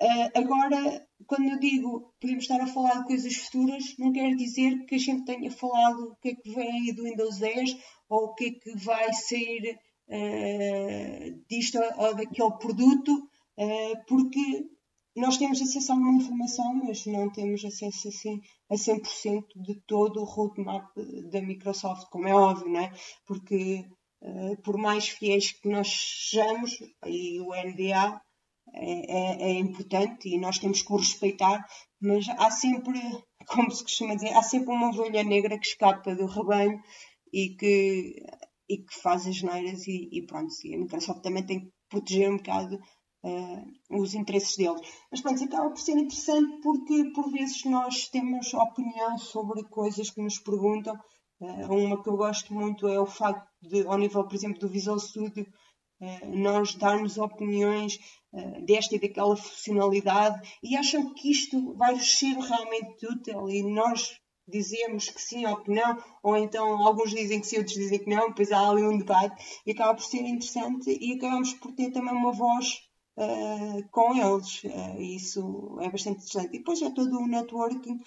[0.00, 4.84] Uh, agora, quando eu digo podemos estar a falar de coisas futuras, não quer dizer
[4.86, 7.76] que a gente tenha falado o que é que vem aí do Windows 10
[8.08, 9.78] ou o que é que vai ser
[10.08, 13.31] uh, disto ou daquele produto eh,
[14.06, 14.66] porque
[15.14, 20.20] nós temos acesso a uma informação, mas não temos acesso assim a 100% de todo
[20.20, 20.88] o roadmap
[21.30, 22.92] da Microsoft, como é óbvio, não é?
[23.26, 23.84] Porque
[24.22, 25.88] uh, por mais fiéis que nós
[26.30, 28.22] sejamos, e o NDA
[28.74, 31.66] é, é, é, importante e nós temos que o respeitar,
[32.00, 32.98] mas há sempre,
[33.46, 36.80] como se costuma dizer, há sempre uma ovelha negra que escapa do rebanho
[37.30, 38.16] e que,
[38.66, 42.30] e que faz as neiras e, e pronto, e a Microsoft também tem que proteger
[42.30, 42.80] um bocado
[43.24, 44.80] uh, os interesses deles.
[45.10, 50.22] Mas pronto, acaba por ser interessante porque por vezes nós temos opinião sobre coisas que
[50.22, 50.94] nos perguntam.
[51.40, 54.68] Uh, uma que eu gosto muito é o facto de, ao nível, por exemplo, do
[54.68, 55.46] Visual Studio,
[56.00, 57.98] uh, nós darmos opiniões
[58.64, 64.16] desta e daquela funcionalidade e acham que isto vai ser realmente útil e nós
[64.48, 68.08] dizemos que sim ou que não, ou então alguns dizem que sim, outros dizem que
[68.08, 71.90] não, depois há ali um debate e acaba por ser interessante e acabamos por ter
[71.90, 72.80] também uma voz
[73.16, 74.64] uh, com eles.
[74.64, 76.54] Uh, isso é bastante interessante.
[76.54, 78.00] E depois é todo o networking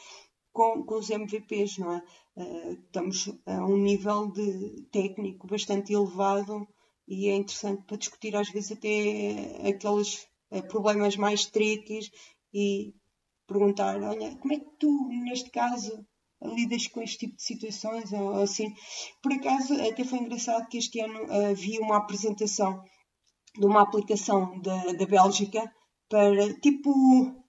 [0.51, 2.03] com, com os MVPs, não é?
[2.35, 6.67] Uh, estamos a um nível de técnico bastante elevado
[7.07, 10.27] e é interessante para discutir às vezes até aqueles
[10.69, 11.99] problemas mais tricky
[12.53, 12.93] e
[13.47, 16.05] perguntar, olha, como é que tu, neste caso,
[16.41, 18.73] lidas com este tipo de situações ou assim.
[19.21, 22.83] Por acaso, até foi engraçado que este ano havia uma apresentação
[23.57, 25.71] de uma aplicação da, da Bélgica
[26.09, 26.91] para tipo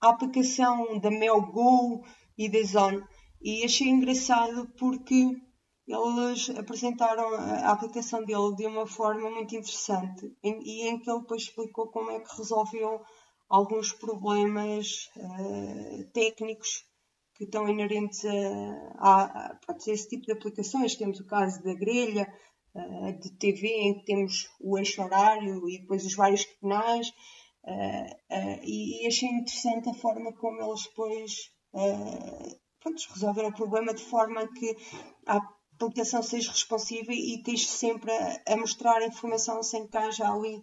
[0.01, 2.03] a aplicação da MelGo
[2.39, 3.05] e da Zone.
[3.43, 5.37] E achei engraçado porque
[5.87, 11.43] eles apresentaram a aplicação dele de uma forma muito interessante e em que ele depois
[11.43, 13.03] explicou como é que resolveu
[13.49, 16.85] alguns problemas uh, técnicos
[17.37, 18.31] que estão inerentes a,
[18.99, 20.97] a, a, a, esse tipo de aplicações.
[20.97, 22.27] Temos o caso da grelha,
[23.21, 27.09] de TV em que temos o eixo horário e depois os vários canais
[27.65, 31.51] uh, uh, e, e, achei interessante a forma como eles depois
[32.81, 34.77] pronto, resolveram o problema de forma que
[35.27, 35.41] a
[35.75, 40.63] aplicação seja responsiva e esteja sempre a, a, mostrar a informação sem que haja ali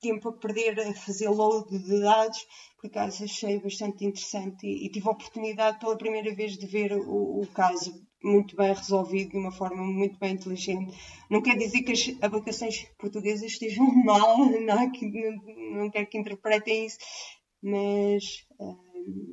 [0.00, 2.38] tempo a perder a fazer load de dados,
[2.80, 6.94] por acaso achei bastante interessante e, e tive a oportunidade pela primeira vez de ver
[6.94, 7.92] o, o caso
[8.24, 10.96] muito bem resolvido, de uma forma muito bem inteligente.
[11.30, 14.92] Não quer dizer que as aplicações portuguesas estejam mal, não, não,
[15.72, 16.98] não quero que interpretem isso,
[17.62, 18.84] mas uh,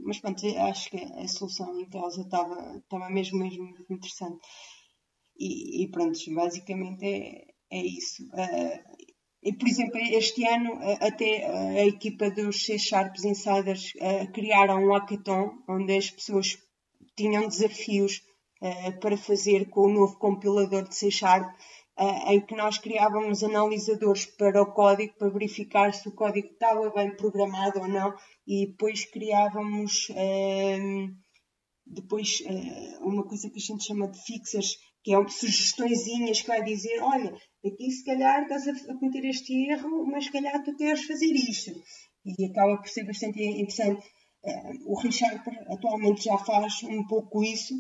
[0.04, 4.40] mas pronto, acho que a solução em causa estava, estava mesmo, mesmo muito interessante.
[5.40, 8.24] E, e pronto, basicamente é, é isso.
[8.26, 9.08] Uh,
[9.42, 11.46] e, por exemplo, este ano até
[11.82, 13.92] a equipa dos C Sharps Insiders
[14.34, 16.60] criaram um hackathon onde as pessoas
[17.16, 18.22] tinham desafios
[18.62, 21.54] uh, para fazer com o novo compilador de C Sharp
[22.28, 27.16] em que nós criávamos analisadores para o código para verificar se o código estava bem
[27.16, 28.14] programado ou não
[28.48, 31.14] e depois criávamos ehm,
[31.86, 36.64] depois uh, uma coisa que a gente chama de fixers que é sugestõezinhas que vai
[36.64, 41.06] dizer olha, aqui se calhar estás a cometer este erro mas se calhar tu queres
[41.06, 41.72] fazer isto.
[42.26, 44.08] E acaba por ser bastante interessante.
[44.44, 47.74] Uh, o Richard atualmente já faz um pouco isso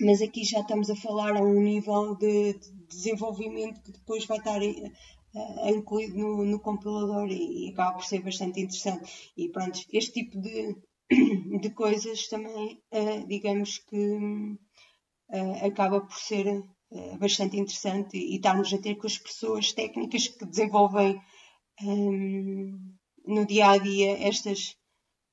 [0.00, 4.38] mas aqui já estamos a falar a um nível de, de desenvolvimento que depois vai
[4.38, 9.32] estar uh, incluído no, no compilador e, e, acaba por ser bastante interessante.
[9.36, 10.76] E pronto, este tipo de,
[11.60, 16.62] de coisas também, uh, digamos que uh, acaba por ser
[17.18, 21.20] bastante interessante e, e estarmos a ter com as pessoas técnicas que desenvolvem
[21.82, 22.94] um,
[23.26, 24.76] no dia a dia estas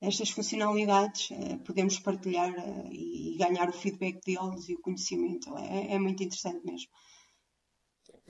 [0.02, 5.56] estas funcionalidades uh, podemos partilhar uh, e ganhar o feedback deles e o conhecimento.
[5.56, 6.90] É, é, muito interessante mesmo.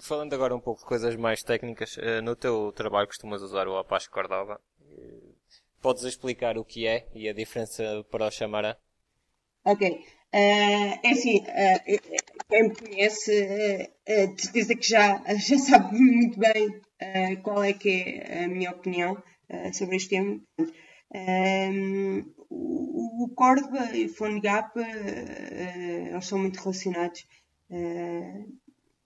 [0.00, 3.78] Falando agora um pouco de coisas mais técnicas, uh, no teu trabalho costumas usar o
[3.78, 4.60] Apache Cordova.
[5.80, 8.76] Podes explicar o que é e a diferença para o Xamarã?
[9.64, 10.04] Ok.
[10.32, 11.42] é assim,
[12.48, 16.80] quem me conhece, de certeza que já, já sabe muito bem
[17.42, 19.20] qual é que é a minha opinião
[19.72, 20.40] sobre este tema.
[21.14, 27.26] Um, o, o Córdoba e o PhoneGap, uh, eles são muito relacionados
[27.70, 28.52] uh,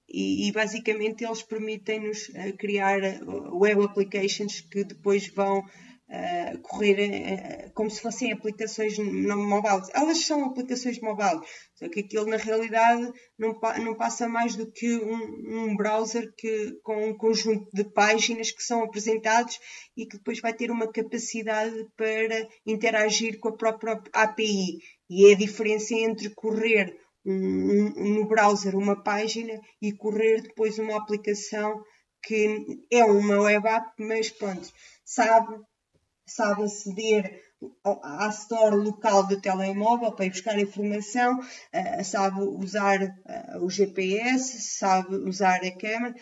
[0.08, 3.00] e, e, basicamente eles permitem-nos criar
[3.50, 5.64] web applications que depois vão
[6.08, 9.82] uh, correr uh, como se fossem aplicações no mobile.
[9.92, 11.40] Elas são aplicações mobile,
[11.74, 16.78] só que aquilo na realidade não, não passa mais do que um, um, browser que,
[16.82, 19.58] com um conjunto de páginas que são apresentados
[19.96, 24.78] e que depois vai ter uma capacidade para interagir com a própria API.
[25.08, 30.78] E é a diferença entre correr um, um, no browser uma página e correr depois
[30.78, 31.82] uma aplicação
[32.22, 34.68] que é uma web app, mas pronto,
[35.04, 35.60] sabe
[36.26, 37.40] sabe aceder
[38.02, 44.60] à store local do telemóvel para ir buscar informação, uh, sabe usar uh, o GPS,
[44.60, 46.14] sabe usar a câmera.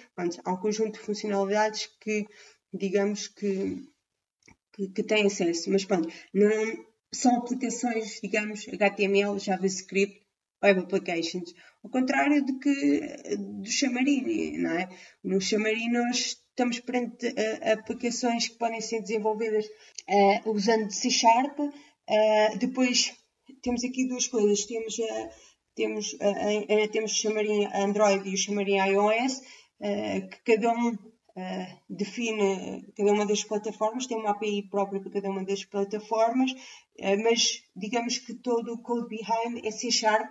[0.44, 2.26] Há um conjunto de funcionalidades que,
[2.72, 3.82] digamos que,
[4.74, 5.70] que, que têm acesso.
[5.70, 10.22] Mas pronto, não, são aplicações, digamos, HTML, JavaScript,
[10.62, 11.52] Web Applications.
[11.82, 14.88] Ao contrário do que do Xamarin, não é?
[15.22, 21.58] No Xamarin nós estamos perante uh, aplicações que podem ser desenvolvidas uh, usando C Sharp.
[21.58, 23.12] Uh, depois
[23.60, 24.64] temos aqui duas coisas.
[24.64, 24.96] Temos,
[25.74, 26.16] temos,
[26.92, 29.40] temos o chamarim Android e o chamarim iOS,
[30.30, 30.96] que cada um
[31.90, 36.54] define, cada uma das plataformas tem uma API própria para cada uma das plataformas,
[37.22, 40.30] mas digamos que todo o code behind é C Sharp.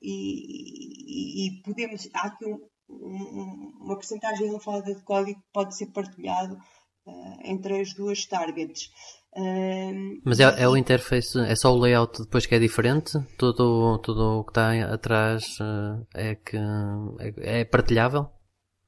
[0.00, 6.54] E, e, e, podemos, há aqui um, uma porcentagem elevada de código pode ser partilhado
[6.54, 8.90] uh, entre as duas targets.
[9.36, 13.12] Uh, Mas é, é, o interface, é só o layout depois que é diferente?
[13.36, 18.30] Tudo, tudo o que está atrás uh, é que é, é partilhável?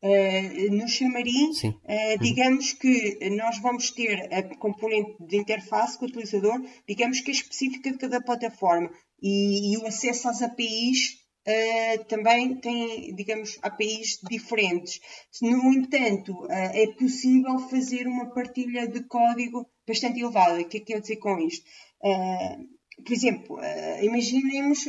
[0.02, 6.58] No Xamarin, uh, digamos que nós vamos ter a componente de interface com o utilizador,
[6.88, 8.88] digamos que é específica de cada plataforma
[9.22, 15.00] e, e o acesso às APIs Uh, também tem, digamos, APIs diferentes.
[15.40, 20.60] No entanto, uh, é possível fazer uma partilha de código bastante elevada.
[20.60, 21.64] O que é que quer dizer com isto?
[22.02, 23.58] Uh, por exemplo,
[24.02, 24.84] imaginemos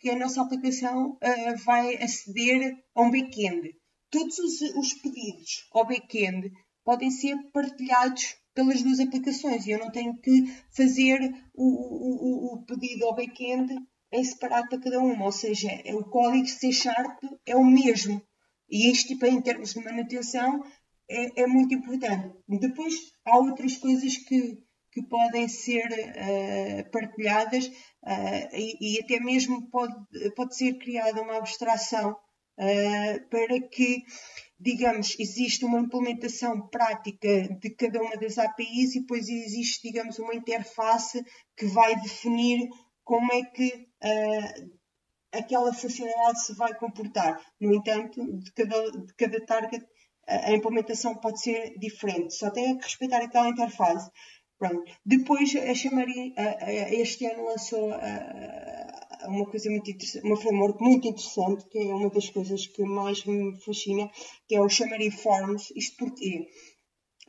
[0.00, 1.18] que a nossa aplicação
[1.62, 3.76] vai aceder a um back-end.
[4.10, 6.50] Todos os, os pedidos ao back-end
[6.82, 11.20] podem ser partilhados pelas duas aplicações e eu não tenho que fazer
[11.54, 13.74] o, o, o pedido ao back-end
[14.12, 18.20] em separado para cada uma, ou seja, é o código C Sharp é o mesmo.
[18.68, 20.64] E isto, tipo, em termos de manutenção,
[21.08, 22.32] é, é muito importante.
[22.48, 22.94] Depois,
[23.24, 24.58] há outras coisas que,
[24.92, 29.94] que podem ser uh, partilhadas uh, e, e, até mesmo pode,
[30.36, 34.04] pode ser criada uma abstração uh, para que,
[34.58, 40.34] digamos, existe uma implementação prática de cada uma das APIs e depois existe, digamos, uma
[40.34, 41.24] interface
[41.56, 42.68] que vai definir
[43.10, 44.70] como é que uh,
[45.32, 47.44] aquela funcionalidade se vai comportar.
[47.60, 49.84] No entanto, de cada, de cada target,
[50.28, 52.36] a implementação pode ser diferente.
[52.36, 54.08] Só tem que respeitar aquela interface.
[54.56, 54.84] Pronto.
[55.04, 56.34] Depois a Xamarin
[56.90, 57.90] este ano lançou
[59.26, 63.24] uma coisa muito interessante, uma framework muito interessante, que é uma das coisas que mais
[63.24, 64.08] me fascina,
[64.46, 65.72] que é o Xamarin Forms.
[65.74, 66.46] Isto porquê?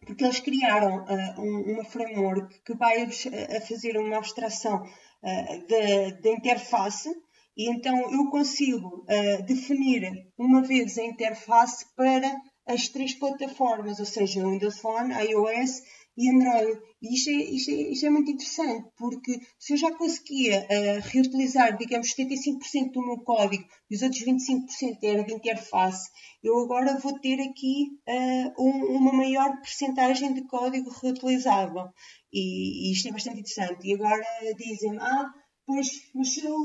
[0.05, 1.05] Porque eles criaram
[1.39, 4.84] um, uma framework que vai a fazer uma abstração
[5.22, 7.09] da, interface
[7.55, 10.03] e então eu consigo uh, definir
[10.38, 15.82] uma vez a interface para as três plataformas, ou seja, Windows Phone, iOS
[16.17, 16.80] e Android.
[17.01, 21.09] E isto é, isto, é, isto é muito interessante, porque se eu já conseguia uh,
[21.09, 26.07] reutilizar, digamos, 75% do meu código e os outros 25% era de interface,
[26.43, 31.89] eu agora vou ter aqui uh, um, uma maior percentagem de código reutilizável.
[32.31, 33.87] E, e, isto é bastante interessante.
[33.87, 34.23] E agora
[34.55, 35.33] dizem ah,
[35.65, 36.55] pois, mas se eu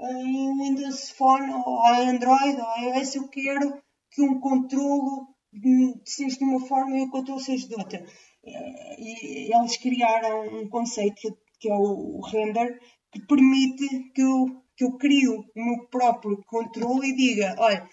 [0.00, 5.28] em Windows Phone ou Android ou iOS eu quero que um controlo
[6.04, 8.04] seja de uma forma e o controle seja de outra
[8.44, 12.78] e eles criaram um conceito que é o render,
[13.12, 17.88] que permite que eu, que eu crio o meu próprio controle e diga, olha,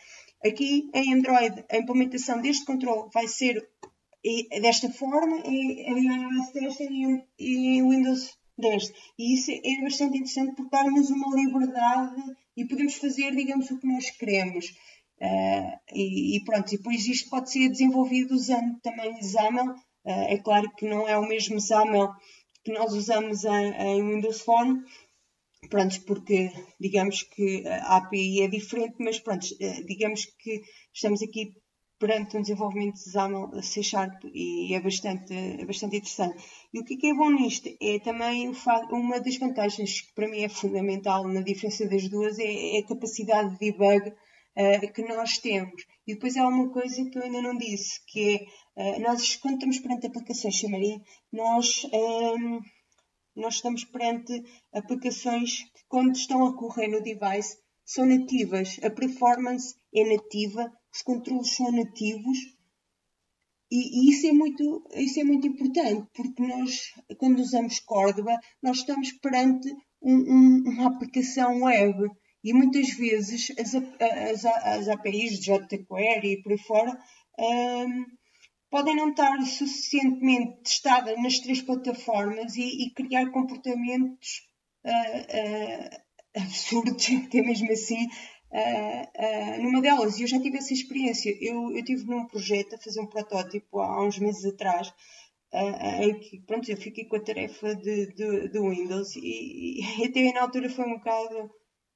[0.45, 3.67] aqui em Android a implementação deste controle vai ser
[4.61, 8.93] desta forma em iOS desta e em Windows deste.
[9.17, 12.21] E isso é bastante interessante porque dá-nos uma liberdade
[12.57, 14.65] e podemos fazer, digamos, o que nós queremos.
[15.21, 19.75] Uh, e, e, pronto, e depois isto pode ser desenvolvido usando também XAML
[20.05, 22.13] é claro que não é o mesmo XAML
[22.63, 24.81] que nós usamos em, em Windows Phone,
[25.69, 30.61] pronto, porque digamos que a API é diferente, mas pronto, eh, digamos que
[30.93, 31.53] estamos aqui
[31.99, 36.43] perante um desenvolvimento de XAML C Sharp e é bastante, é bastante interessante.
[36.73, 38.51] E o que é, é bom nisto é também
[38.91, 42.87] uma das vantagens que para mim é fundamental na diferença das duas é, é a
[42.87, 44.13] capacidade de debug
[44.57, 45.85] uh, que nós temos.
[46.07, 48.47] E depois há uma coisa que eu ainda não disse, que
[48.77, 51.01] é, uh, nós, quando estamos perante aplicações Xamarin,
[51.31, 52.59] nós, um, ehm,
[53.35, 54.43] nós estamos perante
[54.73, 58.79] aplicações que, quando estão a correr no device, são nativas.
[58.83, 62.55] A performance é nativa, os controles são nativos,
[63.71, 68.77] e, e, isso, é muito, isso é muito importante, porque nós, quando usamos Córdoba, nós
[68.77, 69.67] estamos perante
[70.01, 72.09] um, um, uma aplicação web
[72.45, 76.95] e muitas vezes as, as, as APIs de jQuery e por aí fora
[77.39, 78.05] um,
[78.69, 84.43] podem não estar suficientemente testadas nas três plataformas e, e criar comportamentos
[84.85, 90.19] uh, uh, absurdos, que é mesmo assim, uh, numa delas.
[90.19, 91.35] E eu já tive essa experiência.
[91.41, 94.93] Eu, eu tive num projeto a fazer um protótipo há uns meses atrás
[96.01, 100.33] em que pronto, eu fiquei com a tarefa de, de, de Windows e, e até
[100.33, 101.49] na altura foi um bocado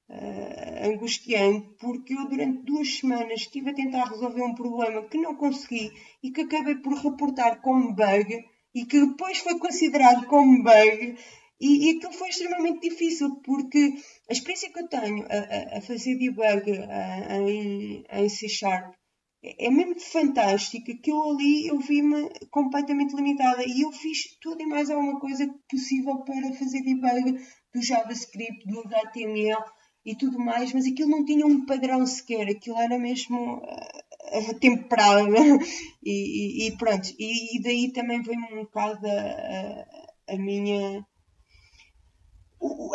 [0.09, 5.35] uh, angustiante, porque eu durante duas semanas estive a tentar resolver um problema que não
[5.35, 5.91] consegui
[6.23, 11.15] e que acabei por reportar como bug e que depois foi considerado como bug.
[11.61, 13.93] E, e aquilo foi extremamente difícil, porque
[14.29, 18.93] a experiência que eu tenho a, a fazer debug a, em, em C Sharp
[19.41, 24.65] é mesmo fantástica que eu ali eu vi-me completamente limitada e eu fiz tudo e
[24.65, 27.39] mais alguma coisa possível para fazer debug
[27.73, 29.63] do JavaScript, do HTML
[30.05, 35.33] e tudo mais, mas aquilo não tinha um padrão sequer, aquilo era mesmo uh, temperado
[36.03, 41.05] e, e, e, pronto, e, e, daí também veio um bocado a, a, minha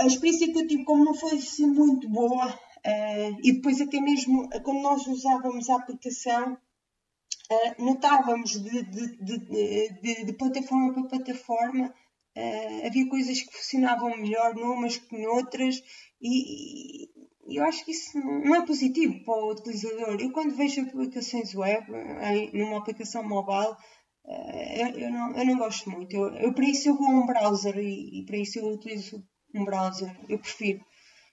[0.01, 4.01] a experiência que eu tive como não foi assim muito boa uh, e depois até
[4.01, 11.95] mesmo quando nós usávamos a aplicação uh, notávamos de, de, de, de, plataforma para plataforma
[12.37, 15.81] Uh, havia coisas que funcionavam melhor numas que noutras
[16.25, 17.09] e,
[17.47, 20.21] eu acho que isso não é positivo para o utilizador.
[20.21, 23.77] Eu quando vejo aplicações web em, numa aplicação mobile
[24.25, 26.15] uh, eu, eu, não, eu não gosto muito.
[26.15, 29.23] Eu, eu, para isso eu vou a um browser e, e, para isso eu utilizo
[29.55, 30.15] um browser.
[30.29, 30.81] Eu prefiro.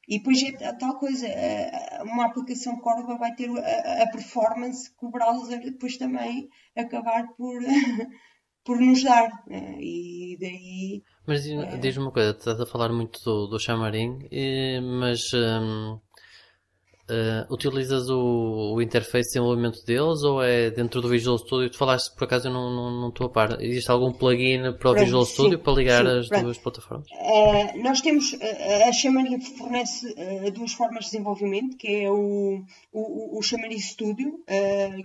[0.08, 4.90] E depois é a tal coisa, uh, uma aplicação Córdoba vai ter a, a performance
[4.94, 7.62] que o browser depois também acabar por
[8.66, 9.30] por nos dar.
[9.48, 9.78] Né?
[9.80, 11.04] E daí.
[11.26, 11.78] Mas é...
[11.78, 14.28] diz-me uma coisa, estás a falar muito do, do Xamarin,
[15.00, 16.02] mas um, uh,
[17.10, 21.70] eh, utilizas o, o interface de desenvolvimento deles ou é dentro do Visual Studio?
[21.70, 23.62] Tu falaste por acaso eu não, não, não estou a par.
[23.62, 26.44] Existe algum plugin para o pronto, Visual Studio sim, para ligar sim, as pronto.
[26.44, 27.08] duas plataformas?
[27.12, 30.14] Uh, nós temos, uh, a Xamarin fornece
[30.54, 34.44] duas formas de desenvolvimento, que é o, o, o Xamarin Studio,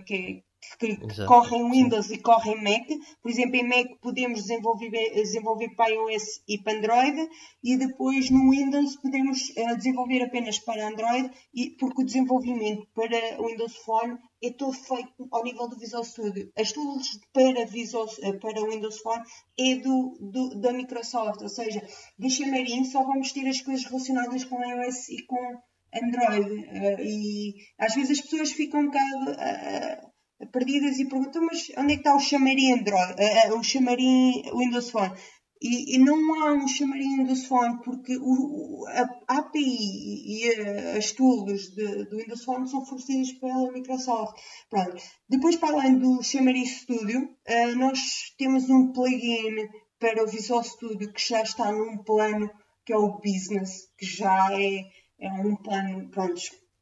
[0.05, 0.46] que é
[0.79, 2.87] que, que correm Windows e correm Mac.
[3.21, 7.29] Por exemplo, em Mac podemos desenvolver, desenvolver para iOS e para Android
[7.63, 13.41] e depois no Windows podemos uh, desenvolver apenas para Android e, porque o desenvolvimento para
[13.41, 16.51] o Windows Phone é todo feito ao nível do Visual Studio.
[16.55, 19.23] As tools para, Visual, eh, para o Windows Phone
[19.59, 21.81] é do, do, da Microsoft, ou seja,
[22.17, 25.57] de Xamarin só vamos ter as coisas relacionadas com iOS e com
[25.93, 26.49] Android.
[26.49, 30.06] Uh, e às vezes as pessoas ficam um bocado uh,
[30.51, 34.89] perdidas e perguntam, mas onde é que está o chamarim Android, uh, o chamarim Windows
[34.89, 35.13] Phone?
[35.59, 40.49] E, e, não há um chamarim Windows Phone porque o, a, API e
[40.95, 44.39] as tools do Windows Phone são fornecidas pela Microsoft.
[44.69, 45.01] Pronto.
[45.27, 47.27] Depois, para além do chamarim Studio,
[47.75, 47.99] nós
[48.37, 49.67] temos um plugin
[49.99, 52.51] para o Visual Studio que já está num plano
[52.85, 54.83] que é o Business, que já é
[55.19, 56.39] é um plano, pronto,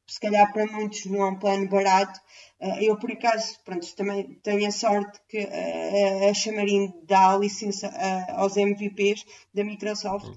[0.08, 2.20] se calhar para muitos não é um plano barato.
[2.60, 7.38] Eh, eu, por acaso, pronto, também tenho a sorte que eh, a Xamarin dá a
[7.38, 10.32] licença eh, aos MVPs da Microsoft.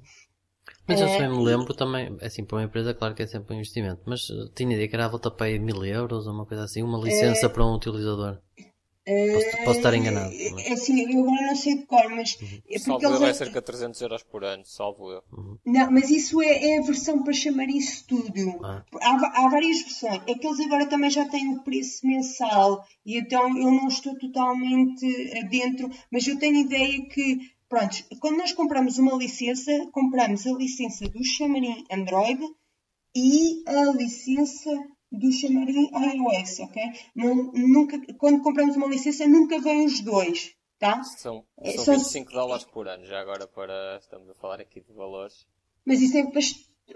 [0.87, 3.55] Mas eu só me lembro também, é assim, para uma empresa, claro que é sempre
[3.55, 4.21] um investimento, mas
[4.55, 6.99] tinha ideia que era a volta para aí mil euros ou uma coisa assim, uma
[6.99, 7.49] licença é...
[7.49, 8.39] para um utilizador.
[9.09, 10.35] Posso, posso, estar enganado.
[10.53, 10.67] Mas...
[10.67, 12.37] É assim, eu agora não sei de cor, mas.
[12.41, 12.63] Uhum.
[12.69, 15.23] É salvo eu é cerca de 300 euros por ano, salvo eu.
[15.33, 15.59] Uhum.
[15.65, 18.61] Não, mas isso é, é, a versão para chamar estúdio.
[18.63, 18.85] Ah.
[19.01, 20.21] Há, há, várias versões.
[20.27, 24.17] É que eles agora também já têm o preço mensal e então eu não estou
[24.19, 25.07] totalmente
[25.49, 27.39] dentro, mas eu tenho ideia que.
[27.69, 32.43] Pronto, quando nós compramos uma licença, compramos a licença do Xamarin Android
[33.15, 34.71] e a licença
[35.11, 36.83] do chamarim iOS, ok?
[37.15, 41.03] Não, nunca, quando compramos uma licença, nunca vem os dois, tá?
[41.03, 44.81] São, é, são, são 25 dólares por ano, já agora para, estamos a falar aqui
[44.81, 45.47] de valores.
[45.85, 46.41] Mas isso é para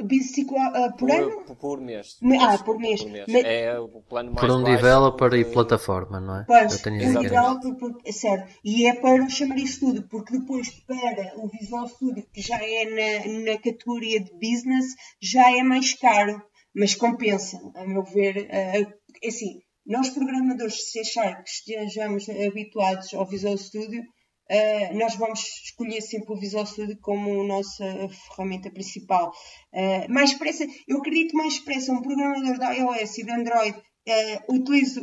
[0.01, 1.45] 25 uh, por, por, ano?
[1.45, 2.19] Por, por mês.
[2.41, 3.03] Ah, por mês.
[3.03, 3.27] Por, mês.
[3.29, 3.45] Mas...
[3.45, 5.37] É o plano mais Por um developer porque...
[5.37, 6.45] e plataforma, não é?
[6.47, 8.55] Pois, Eu tenho um developer, é certo.
[8.65, 12.85] E é para chamar isso tudo, porque depois para o Visual Studio, que já é
[12.85, 16.43] na, na categoria de business, já é mais caro
[16.75, 18.49] mas compensa, a meu ver.
[18.49, 25.17] Uh, assim, nós programadores de C Sharp que estejamos habituados ao Visual Studio, uh, nós
[25.17, 29.33] vamos escolher sempre o Visual Studio como nossa ferramenta principal.
[29.73, 34.55] Uh, mais pressa, eu acredito mais pressa um programador de iOS e de Android uh,
[34.55, 35.01] utilize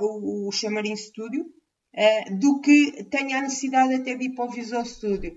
[0.00, 1.44] o, o Xamarin Studio
[2.38, 5.36] do que tenha a necessidade até de ir para o Visual Studio.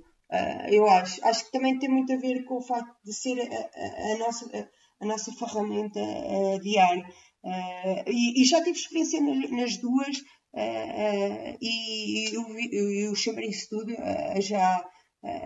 [0.69, 1.25] eu acho.
[1.25, 4.17] Acho que também tem muito a ver com o facto de ser a, a, a
[4.19, 4.69] nossa
[5.01, 7.03] a nossa ferramenta uh, diária.
[7.43, 10.15] Uh, e, e, já tive experiência nas, nas duas
[10.53, 13.97] uh, e, e, o, o Xamarin Studio
[14.39, 14.83] já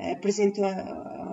[0.09, 0.61] apresenta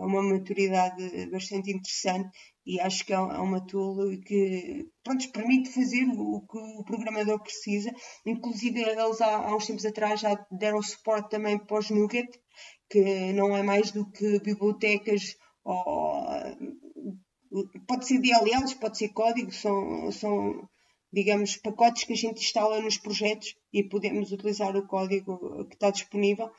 [0.03, 2.29] uma maturidade bastante interessante
[2.67, 7.41] e acho que é, é uma tool que pronto, permite fazer o que o programador
[7.41, 7.93] precisa.
[8.27, 12.29] Inclusive, eles há, há uns tempos atrás já deram suporte também para os Nugget,
[12.91, 16.27] que não é mais do que bibliotecas ou
[17.87, 20.69] pode ser DLLs, pode ser código, são, são,
[21.13, 25.91] digamos, pacotes que a gente instala nos projetos e podemos utilizar o código que está
[25.91, 26.51] disponível.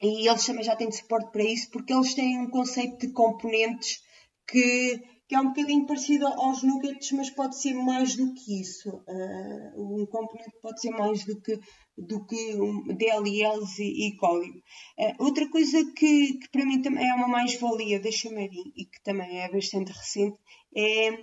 [0.00, 4.02] E eles também já têm suporte para isso, porque eles têm um conceito de componentes
[4.46, 8.88] que, que é um bocadinho parecido aos nuggets, mas pode ser mais do que isso.
[8.88, 11.60] Uh, um componente pode ser mais do que
[11.98, 14.58] do que um, DLLs e, e código.
[14.98, 19.02] Uh, outra coisa que, que, para mim também é uma mais-valia da Xamarin e que
[19.04, 20.38] também é bastante recente
[20.74, 21.18] é, uh,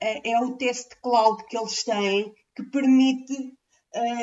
[0.00, 3.58] é o teste cloud que eles têm que permite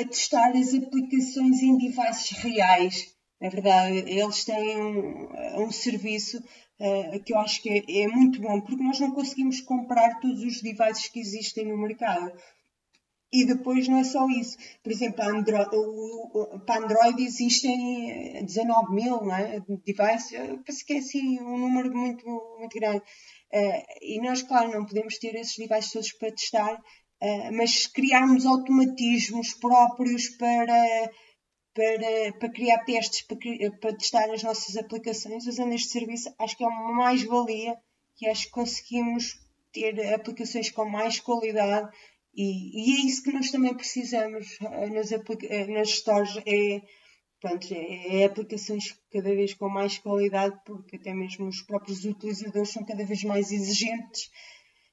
[0.10, 3.16] testar as aplicações em devices reais.
[3.42, 6.42] É verdade, eles têm um, um serviço
[6.80, 10.42] uh, que eu acho que é, é, muito bom, porque nós não conseguimos comprar todos
[10.44, 12.32] os devices que existem no mercado.
[13.34, 14.58] E depois não é só isso.
[14.82, 15.70] Por exemplo, Android,
[16.66, 19.60] para Android existem 19 mil não é?
[19.86, 20.32] devices,
[20.66, 22.26] parece que é assim um número muito,
[22.60, 23.04] muito grande.
[23.54, 26.82] Uh, e nós, claro, não podemos ter esses devices todos para testar,
[27.54, 31.10] mas criarmos automatismos próprios para,
[31.76, 33.38] para, para criar testes, para,
[33.80, 37.78] para testar as nossas aplicações usando este serviço, acho que é uma mais-valia
[38.20, 39.38] e acho que conseguimos
[39.74, 41.92] ter aplicações com mais qualidade
[42.34, 46.82] e, e, é isso que nós também precisamos eh, nas, eh, nas stores, é,
[47.40, 52.72] pronto, é, é, aplicações cada vez com mais qualidade, porque até mesmo os próprios utilizadores
[52.72, 54.30] são cada vez mais exigentes,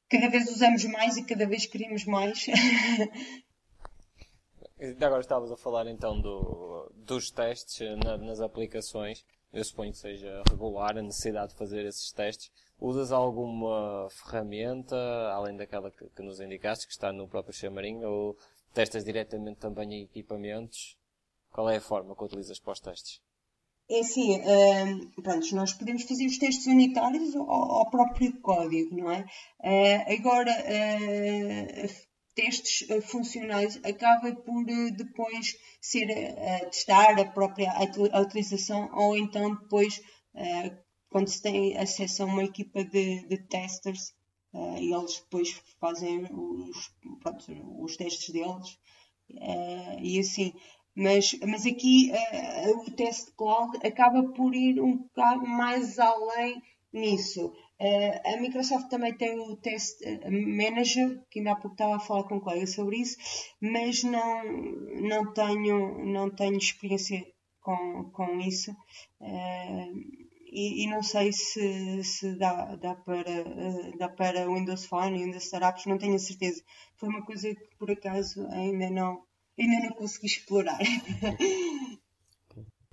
[0.08, 2.46] cada vez usamos mais e cada vez queremos mais.
[5.00, 9.24] Agora estávamos a falar então do, dos testes na, nas aplicações.
[9.52, 12.50] Eu suponho que seja regular a necessidade de fazer esses testes.
[12.80, 14.96] Usas alguma ferramenta,
[15.32, 18.36] além daquela que, que nos indicaste, que está no próprio Xamarin, ou
[18.74, 20.96] testas diretamente também em equipamentos?
[21.52, 23.20] Qual é a forma que utilizas para os testes?
[23.88, 29.12] É assim, uh, pronto, nós podemos fazer os testes unitários ao, ao próprio código, não
[29.12, 29.26] é?
[29.60, 38.90] Uh, agora, uh, testes funcionais acaba por depois ser a testar a própria a utilização
[38.94, 40.00] ou então depois
[41.10, 44.14] quando se tem acesso a uma equipa de, de testers
[44.80, 47.44] e eles depois fazem os, pronto,
[47.84, 48.78] os testes deles
[50.00, 50.52] e assim
[50.94, 52.12] mas, mas aqui
[52.76, 56.62] o teste cloud acaba por ir um bocado mais além
[56.92, 57.52] nisso.
[57.82, 59.98] Uh, a Microsoft também tem o Test
[60.30, 63.16] Manager, que ainda há pouco estava a falar com um colega sobre isso,
[63.60, 64.44] mas não,
[65.00, 67.26] não, tenho, não tenho experiência
[67.60, 68.70] com, com isso.
[69.20, 70.22] Uh,
[70.54, 75.24] e, e, não sei se, se dá, dá, para, uh, dá para Windows Phone e
[75.24, 76.62] Windows Startups, não tenho a certeza.
[76.96, 79.24] Foi uma coisa que por acaso ainda não,
[79.58, 80.78] ainda não consegui explorar.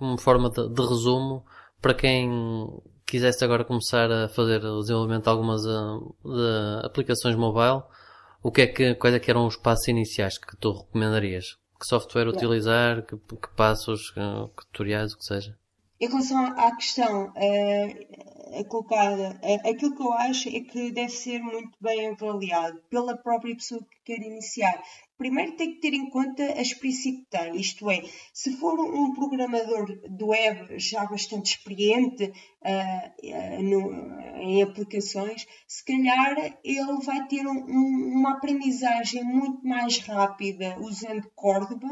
[0.00, 1.44] Uma forma de, de, resumo,
[1.78, 2.26] para quem
[3.10, 7.82] quisesse agora começar a fazer o desenvolvimento de algumas uh, de aplicações mobile,
[8.42, 11.58] o que é que, quais é que eram os passos iniciais que tu recomendarias?
[11.78, 15.59] Que software utilizar, que, que passos, que, que tutoriais, o que seja?
[16.02, 21.42] Em relação à questão uh, colocada, uh, aquilo que eu acho é que deve ser
[21.42, 24.82] muito bem avaliado pela própria pessoa que quer iniciar.
[25.18, 29.12] Primeiro tem que ter em conta a experiência que tem, isto é, se for um
[29.12, 32.32] programador do web já bastante experiente
[32.62, 40.78] uh, no, em aplicações, se calhar ele vai ter um, uma aprendizagem muito mais rápida
[40.80, 41.88] usando Córdoba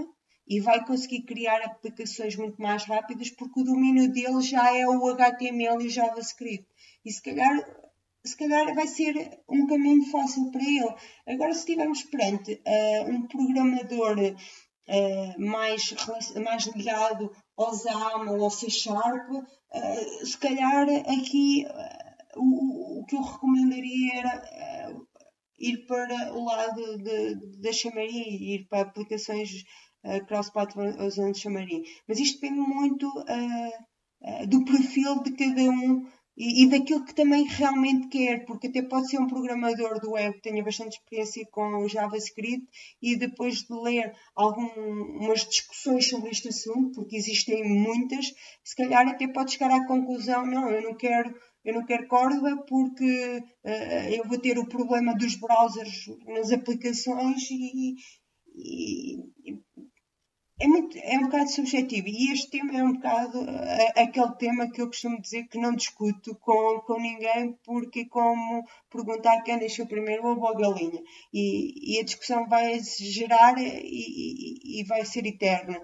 [0.49, 5.07] e vai conseguir criar aplicações muito mais rápidas porque o domínio dele já é o
[5.09, 6.67] HTML e o JavaScript.
[7.05, 7.55] E se calhar,
[8.25, 10.95] se calhar vai ser um caminho fácil para ele.
[11.27, 15.95] Agora, se estivermos perante uh, um programador uh, mais,
[16.43, 21.67] mais ligado ao XAML ou ao C Sharp, uh, se calhar aqui
[22.37, 24.59] o, o, que eu recomendaria era
[25.59, 26.99] ir para o lado
[27.61, 29.65] da chamaria, ir para aplicações
[30.09, 31.83] uh, cross-platform usando chamarim.
[32.07, 36.07] Mas isto depende muito uh, do perfil de cada um
[36.41, 40.37] e, e, daquilo que também realmente quer, porque até pode ser um programador do web
[40.37, 42.65] que tenha bastante experiência com JavaScript
[43.03, 48.33] e depois de ler algumas discussões sobre este assunto, porque existem muitas,
[48.63, 51.35] se calhar até pode chegar à conclusão, não, eu não quero
[51.65, 57.51] eu não quero Córdoba porque uh, eu vou ter o problema dos browsers nas aplicações
[57.51, 57.95] e,
[58.55, 59.19] e,
[60.61, 62.09] é, muito, é um bocado subjetivo.
[62.09, 65.75] E este tema é um bocado uh, aquele tema que eu costumo dizer que não
[65.75, 71.01] discuto com, com ninguém porque é como perguntar quem deixou primeiro ovo ou a galinha.
[71.33, 75.81] E, e a discussão vai gerar e, e, e, vai ser eterna.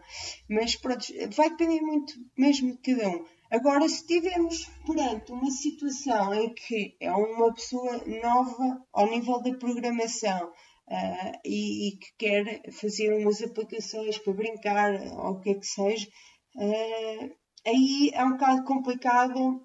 [0.49, 1.07] Mas pronto,
[1.37, 3.25] vai depender muito mesmo de cada um.
[3.51, 9.55] Agora se estivermos perante uma situação em que é uma pessoa nova ao nível da
[9.57, 10.51] programação
[10.89, 15.67] uh, e, e, que quer fazer umas aplicações para brincar ou o que é que
[15.67, 16.09] seja,
[16.57, 19.57] uh, aí é um bocado complicado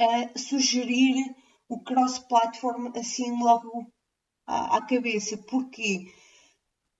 [0.00, 1.34] uh, sugerir
[1.68, 3.86] o cross-platform assim logo
[4.46, 5.36] à, à cabeça.
[5.38, 6.12] Porquê?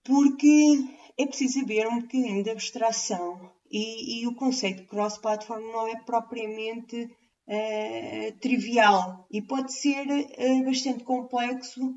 [0.05, 0.85] Porque
[1.19, 5.97] é preciso haver um bocadinho de abstração e, e o conceito de cross-platform não é
[6.05, 11.95] propriamente uh, trivial e pode ser uh, bastante complexo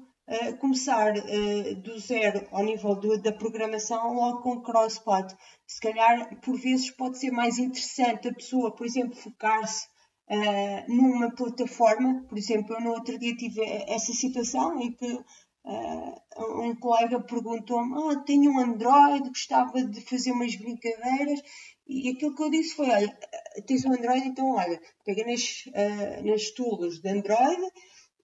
[0.60, 5.36] começar uh, do zero ao nível do, da programação logo com cross-plat.
[5.66, 9.88] Se calhar, por vezes, pode ser mais interessante a pessoa, por exemplo, focar-se
[10.30, 12.24] uh, numa plataforma.
[12.30, 15.20] Por exemplo, eu no outro dia tive essa situação em que
[16.38, 21.42] um colega perguntou-me: ah, tenho um Android, gostava de fazer umas brincadeiras.
[21.88, 23.20] E aquilo que eu disse foi: olha,
[23.68, 25.64] tens um Android, então olha, pega nas,
[26.24, 27.62] nas tools de Android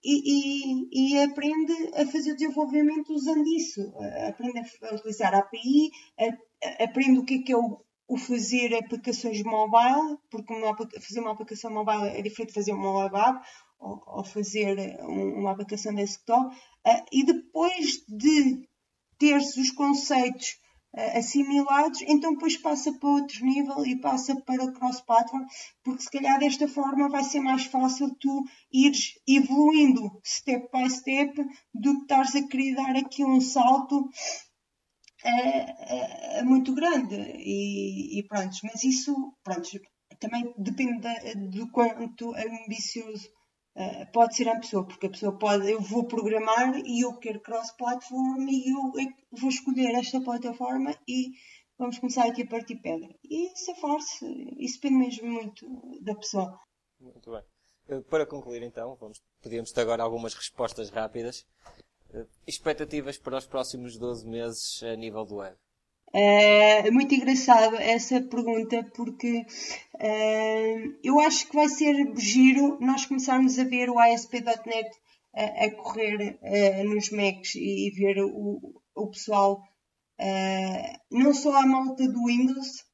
[0.05, 3.81] e, e, e, aprende a fazer desenvolvimento usando isso.
[4.29, 5.89] Aprende a utilizar a API,
[6.19, 10.77] a, a, aprende o que é, que é o, o fazer aplicações mobile, porque uma,
[10.77, 13.39] fazer uma aplicação mobile é diferente de fazer uma web app
[13.79, 16.55] ou, ou fazer um, uma aplicação desktop.
[16.85, 18.69] Uh, e depois de
[19.17, 20.59] ter-se os conceitos
[21.17, 25.45] assimilados, então depois passa para outro nível e passa para o cross-platform,
[25.83, 31.33] porque se calhar desta forma vai ser mais fácil tu ires evoluindo step by step
[31.73, 34.09] do que estares a querer dar aqui um salto
[35.23, 37.15] é, é, é muito grande.
[37.15, 39.67] E, e pronto, mas isso pronto,
[40.19, 41.13] também depende da,
[41.51, 43.27] do quanto ambicioso
[43.75, 47.41] Uh, pode ser a pessoa, porque a pessoa pode, eu vou programar e eu quero
[47.41, 48.93] cross-platform e eu
[49.31, 51.33] vou escolher esta plataforma e
[51.77, 53.13] vamos começar aqui a partir pedra.
[53.23, 54.25] E é forte,
[54.59, 55.65] isso depende mesmo muito
[56.01, 56.57] da pessoa.
[57.01, 57.43] Muito bem.
[57.89, 61.45] Eh, para concluir então, vamos, pedimos-te agora algumas respostas rápidas.
[62.13, 65.57] Uh, expectativas para os próximos 12 meses a nível do web?
[66.17, 69.45] É muito engraçado essa pergunta porque
[69.95, 74.89] uh, eu acho que vai ser giro nós começarmos a ver o ASP.NET
[75.35, 76.39] a, a correr
[76.85, 79.61] nos Macs e, ver o, o pessoal,
[81.11, 82.85] não só a malta do Windows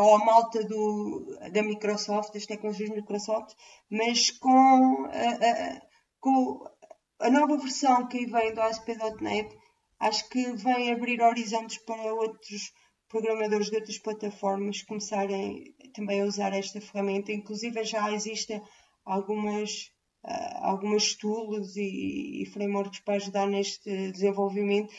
[0.00, 3.54] ou a malta do, da Microsoft, das tecnologias Microsoft,
[3.88, 5.08] mas com,
[6.18, 6.64] com
[7.20, 9.56] a nova versão que vem do ASP.NET
[9.98, 12.72] acho que vem abrir horizontes para outros
[13.08, 17.32] programadores de outras plataformas começarem também a usar esta ferramenta.
[17.32, 18.60] Inclusive já existem
[19.04, 19.92] algumas,
[20.24, 24.92] uh, algumas tools e, e, frameworks para ajudar neste desenvolvimento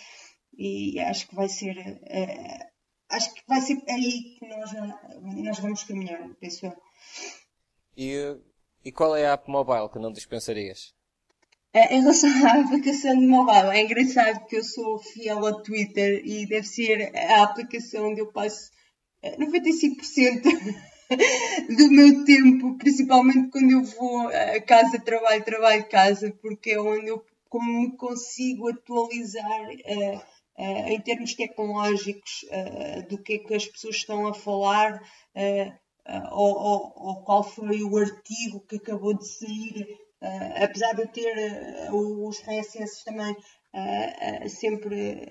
[0.57, 2.77] e acho que vai ser uh,
[3.09, 4.71] acho que vai ser aí que nós,
[5.43, 6.73] nós vamos caminhar, penso eu.
[7.95, 8.37] E,
[8.83, 10.93] e qual é a app mobile que não dispensarias?
[11.73, 16.45] Em relação à aplicação de mobile, é engraçado que eu sou fiel ao Twitter e
[16.45, 18.71] deve ser a aplicação onde eu passo
[19.23, 20.41] 95%
[21.09, 26.81] eh, do meu tempo, principalmente quando eu vou a casa, trabalho, trabalho, casa, porque é
[26.81, 30.17] onde eu como me consigo atualizar uh,
[30.57, 35.01] uh, em termos tecnológicos uh, do que é que as pessoas estão a falar
[36.31, 41.07] ou, ou, ou qual foi o artigo que acabou de sair Uh, apesar de eu
[41.07, 45.21] ter uh, os RSS também uh, sempre,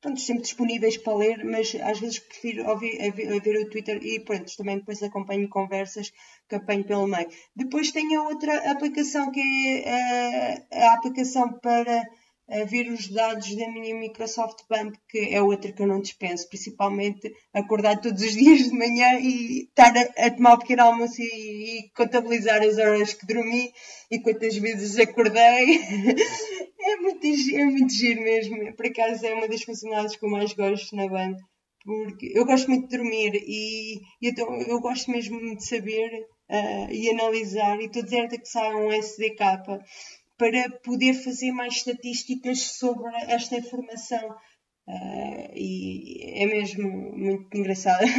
[0.00, 4.56] pronto, sempre disponíveis para ler, mas às vezes prefiro ouvir, ver, o Twitter e pronto,
[4.56, 6.12] também depois acompanho conversas
[6.48, 7.28] que apanho pelo meio.
[7.56, 12.06] Depois tenho a outra aplicação que é a aplicação para
[12.52, 16.48] a ver os dados da minha Microsoft Bank, que é outra que eu não dispenso,
[16.48, 21.20] principalmente acordar todos os dias de manhã e estar a, a tomar o pequeno almoço
[21.20, 23.72] e, e, contabilizar as horas que dormi
[24.10, 25.80] e quantas vezes acordei.
[26.78, 28.76] é, muito, é muito giro mesmo.
[28.76, 31.38] Por acaso é uma das funcionalidades que eu mais gosto na Bank,
[31.84, 36.10] porque eu gosto muito de dormir e, e então eu gosto mesmo de saber
[36.50, 39.40] uh, e analisar e estou certa que sai um SDK
[40.42, 44.30] para poder fazer mais estatísticas sobre esta informação.
[44.88, 48.04] Uh, e é mesmo muito engraçado.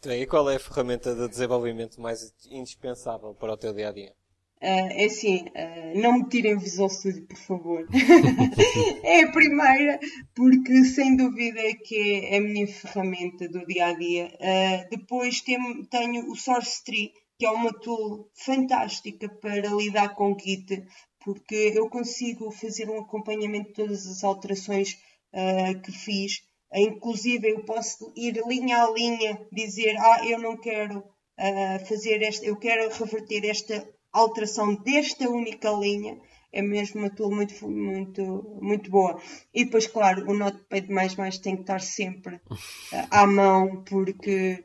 [0.00, 3.92] Então, e qual é a ferramenta de desenvolvimento mais indispensável para o teu dia a
[3.92, 4.14] dia?
[4.62, 7.88] Uh, é assim, uh, não me tirem Visual Studio, por favor.
[9.02, 9.98] é a primeira,
[10.36, 14.30] porque sem dúvida é que é a minha ferramenta do dia a dia.
[14.88, 20.84] Depois tem, tenho o Source Tree, que é uma tool fantástica para lidar com Git,
[21.24, 24.98] porque eu consigo fazer um acompanhamento de todas as alterações
[25.32, 26.42] uh, que fiz.
[26.74, 32.44] Inclusive, eu posso ir linha a linha, dizer, ah, eu não quero uh, fazer esta,
[32.44, 36.20] eu quero reverter esta alteração desta única linha.
[36.50, 39.20] É mesmo uma tool muito, muito, muito boa.
[39.54, 40.82] E depois, claro, o Notepad++
[41.42, 44.64] tem que estar sempre uh, à mão, porque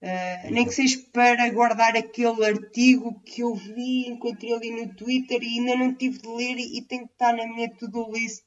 [0.00, 5.42] Uh, nem que seja para guardar aquele artigo que eu vi, encontrei ali no Twitter
[5.42, 8.44] e ainda não tive de ler e, tem que estar na minha to-do list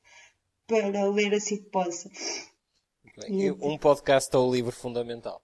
[0.65, 2.09] para ler assim que possa.
[3.61, 5.43] um podcast ou livro fundamental?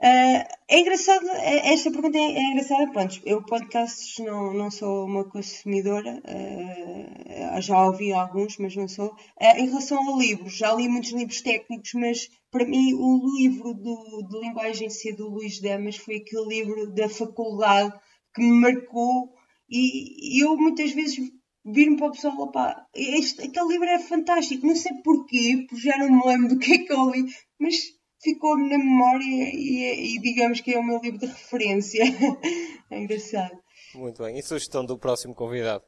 [0.00, 2.92] Uh, é engraçado, é, esta pergunta é, é, engraçada.
[2.92, 9.08] Pronto, eu podcasts não, não sou uma consumidora, uh, já ouvi alguns, mas não sou.
[9.08, 13.74] Uh, em relação a livros, já li muitos livros técnicos, mas para mim o livro
[13.74, 17.92] do, de linguagem C do Luís Damas foi aquele livro da faculdade
[18.32, 19.34] que me marcou
[19.68, 21.18] e, e eu muitas vezes
[21.64, 25.98] vir-me para o pessoal, opá, este, aquele livro é fantástico, não sei porquê, porque já
[25.98, 27.24] não me lembro do que é que eu li,
[27.58, 32.02] mas ficou-me na memória e, e, digamos que é o meu livro de referência.
[32.90, 33.58] é engraçado.
[33.94, 34.38] Muito bem.
[34.38, 35.84] E sugestão do próximo convidado?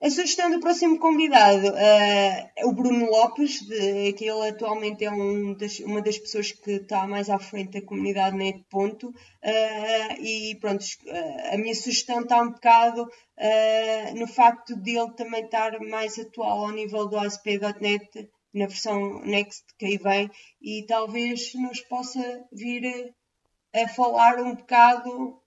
[0.00, 5.10] A sugestão do próximo convidado uh, é o Bruno Lopes, de, que ele atualmente é
[5.10, 9.08] um das, uma das pessoas que está mais à frente da comunidade Net Ponto.
[9.08, 13.08] Uh, e pronto, uh, a minha sugestão está um bocado
[14.16, 18.28] no facto de ele também estar mais atual ao nível do ASP.NET
[18.58, 20.30] na versão Next que aí vem
[20.60, 23.14] e talvez nos possa vir
[23.74, 25.40] a falar um bocado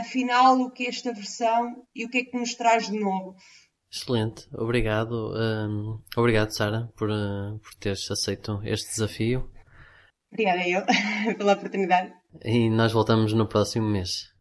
[0.00, 3.34] afinal o que é esta versão e o que é que nos traz de novo.
[3.90, 9.50] Excelente, obrigado, um, obrigado Sara por, uh, por teres aceito este desafio.
[10.30, 10.82] Obrigada eu
[11.38, 12.12] pela oportunidade.
[12.44, 14.35] E nós voltamos no próximo mês.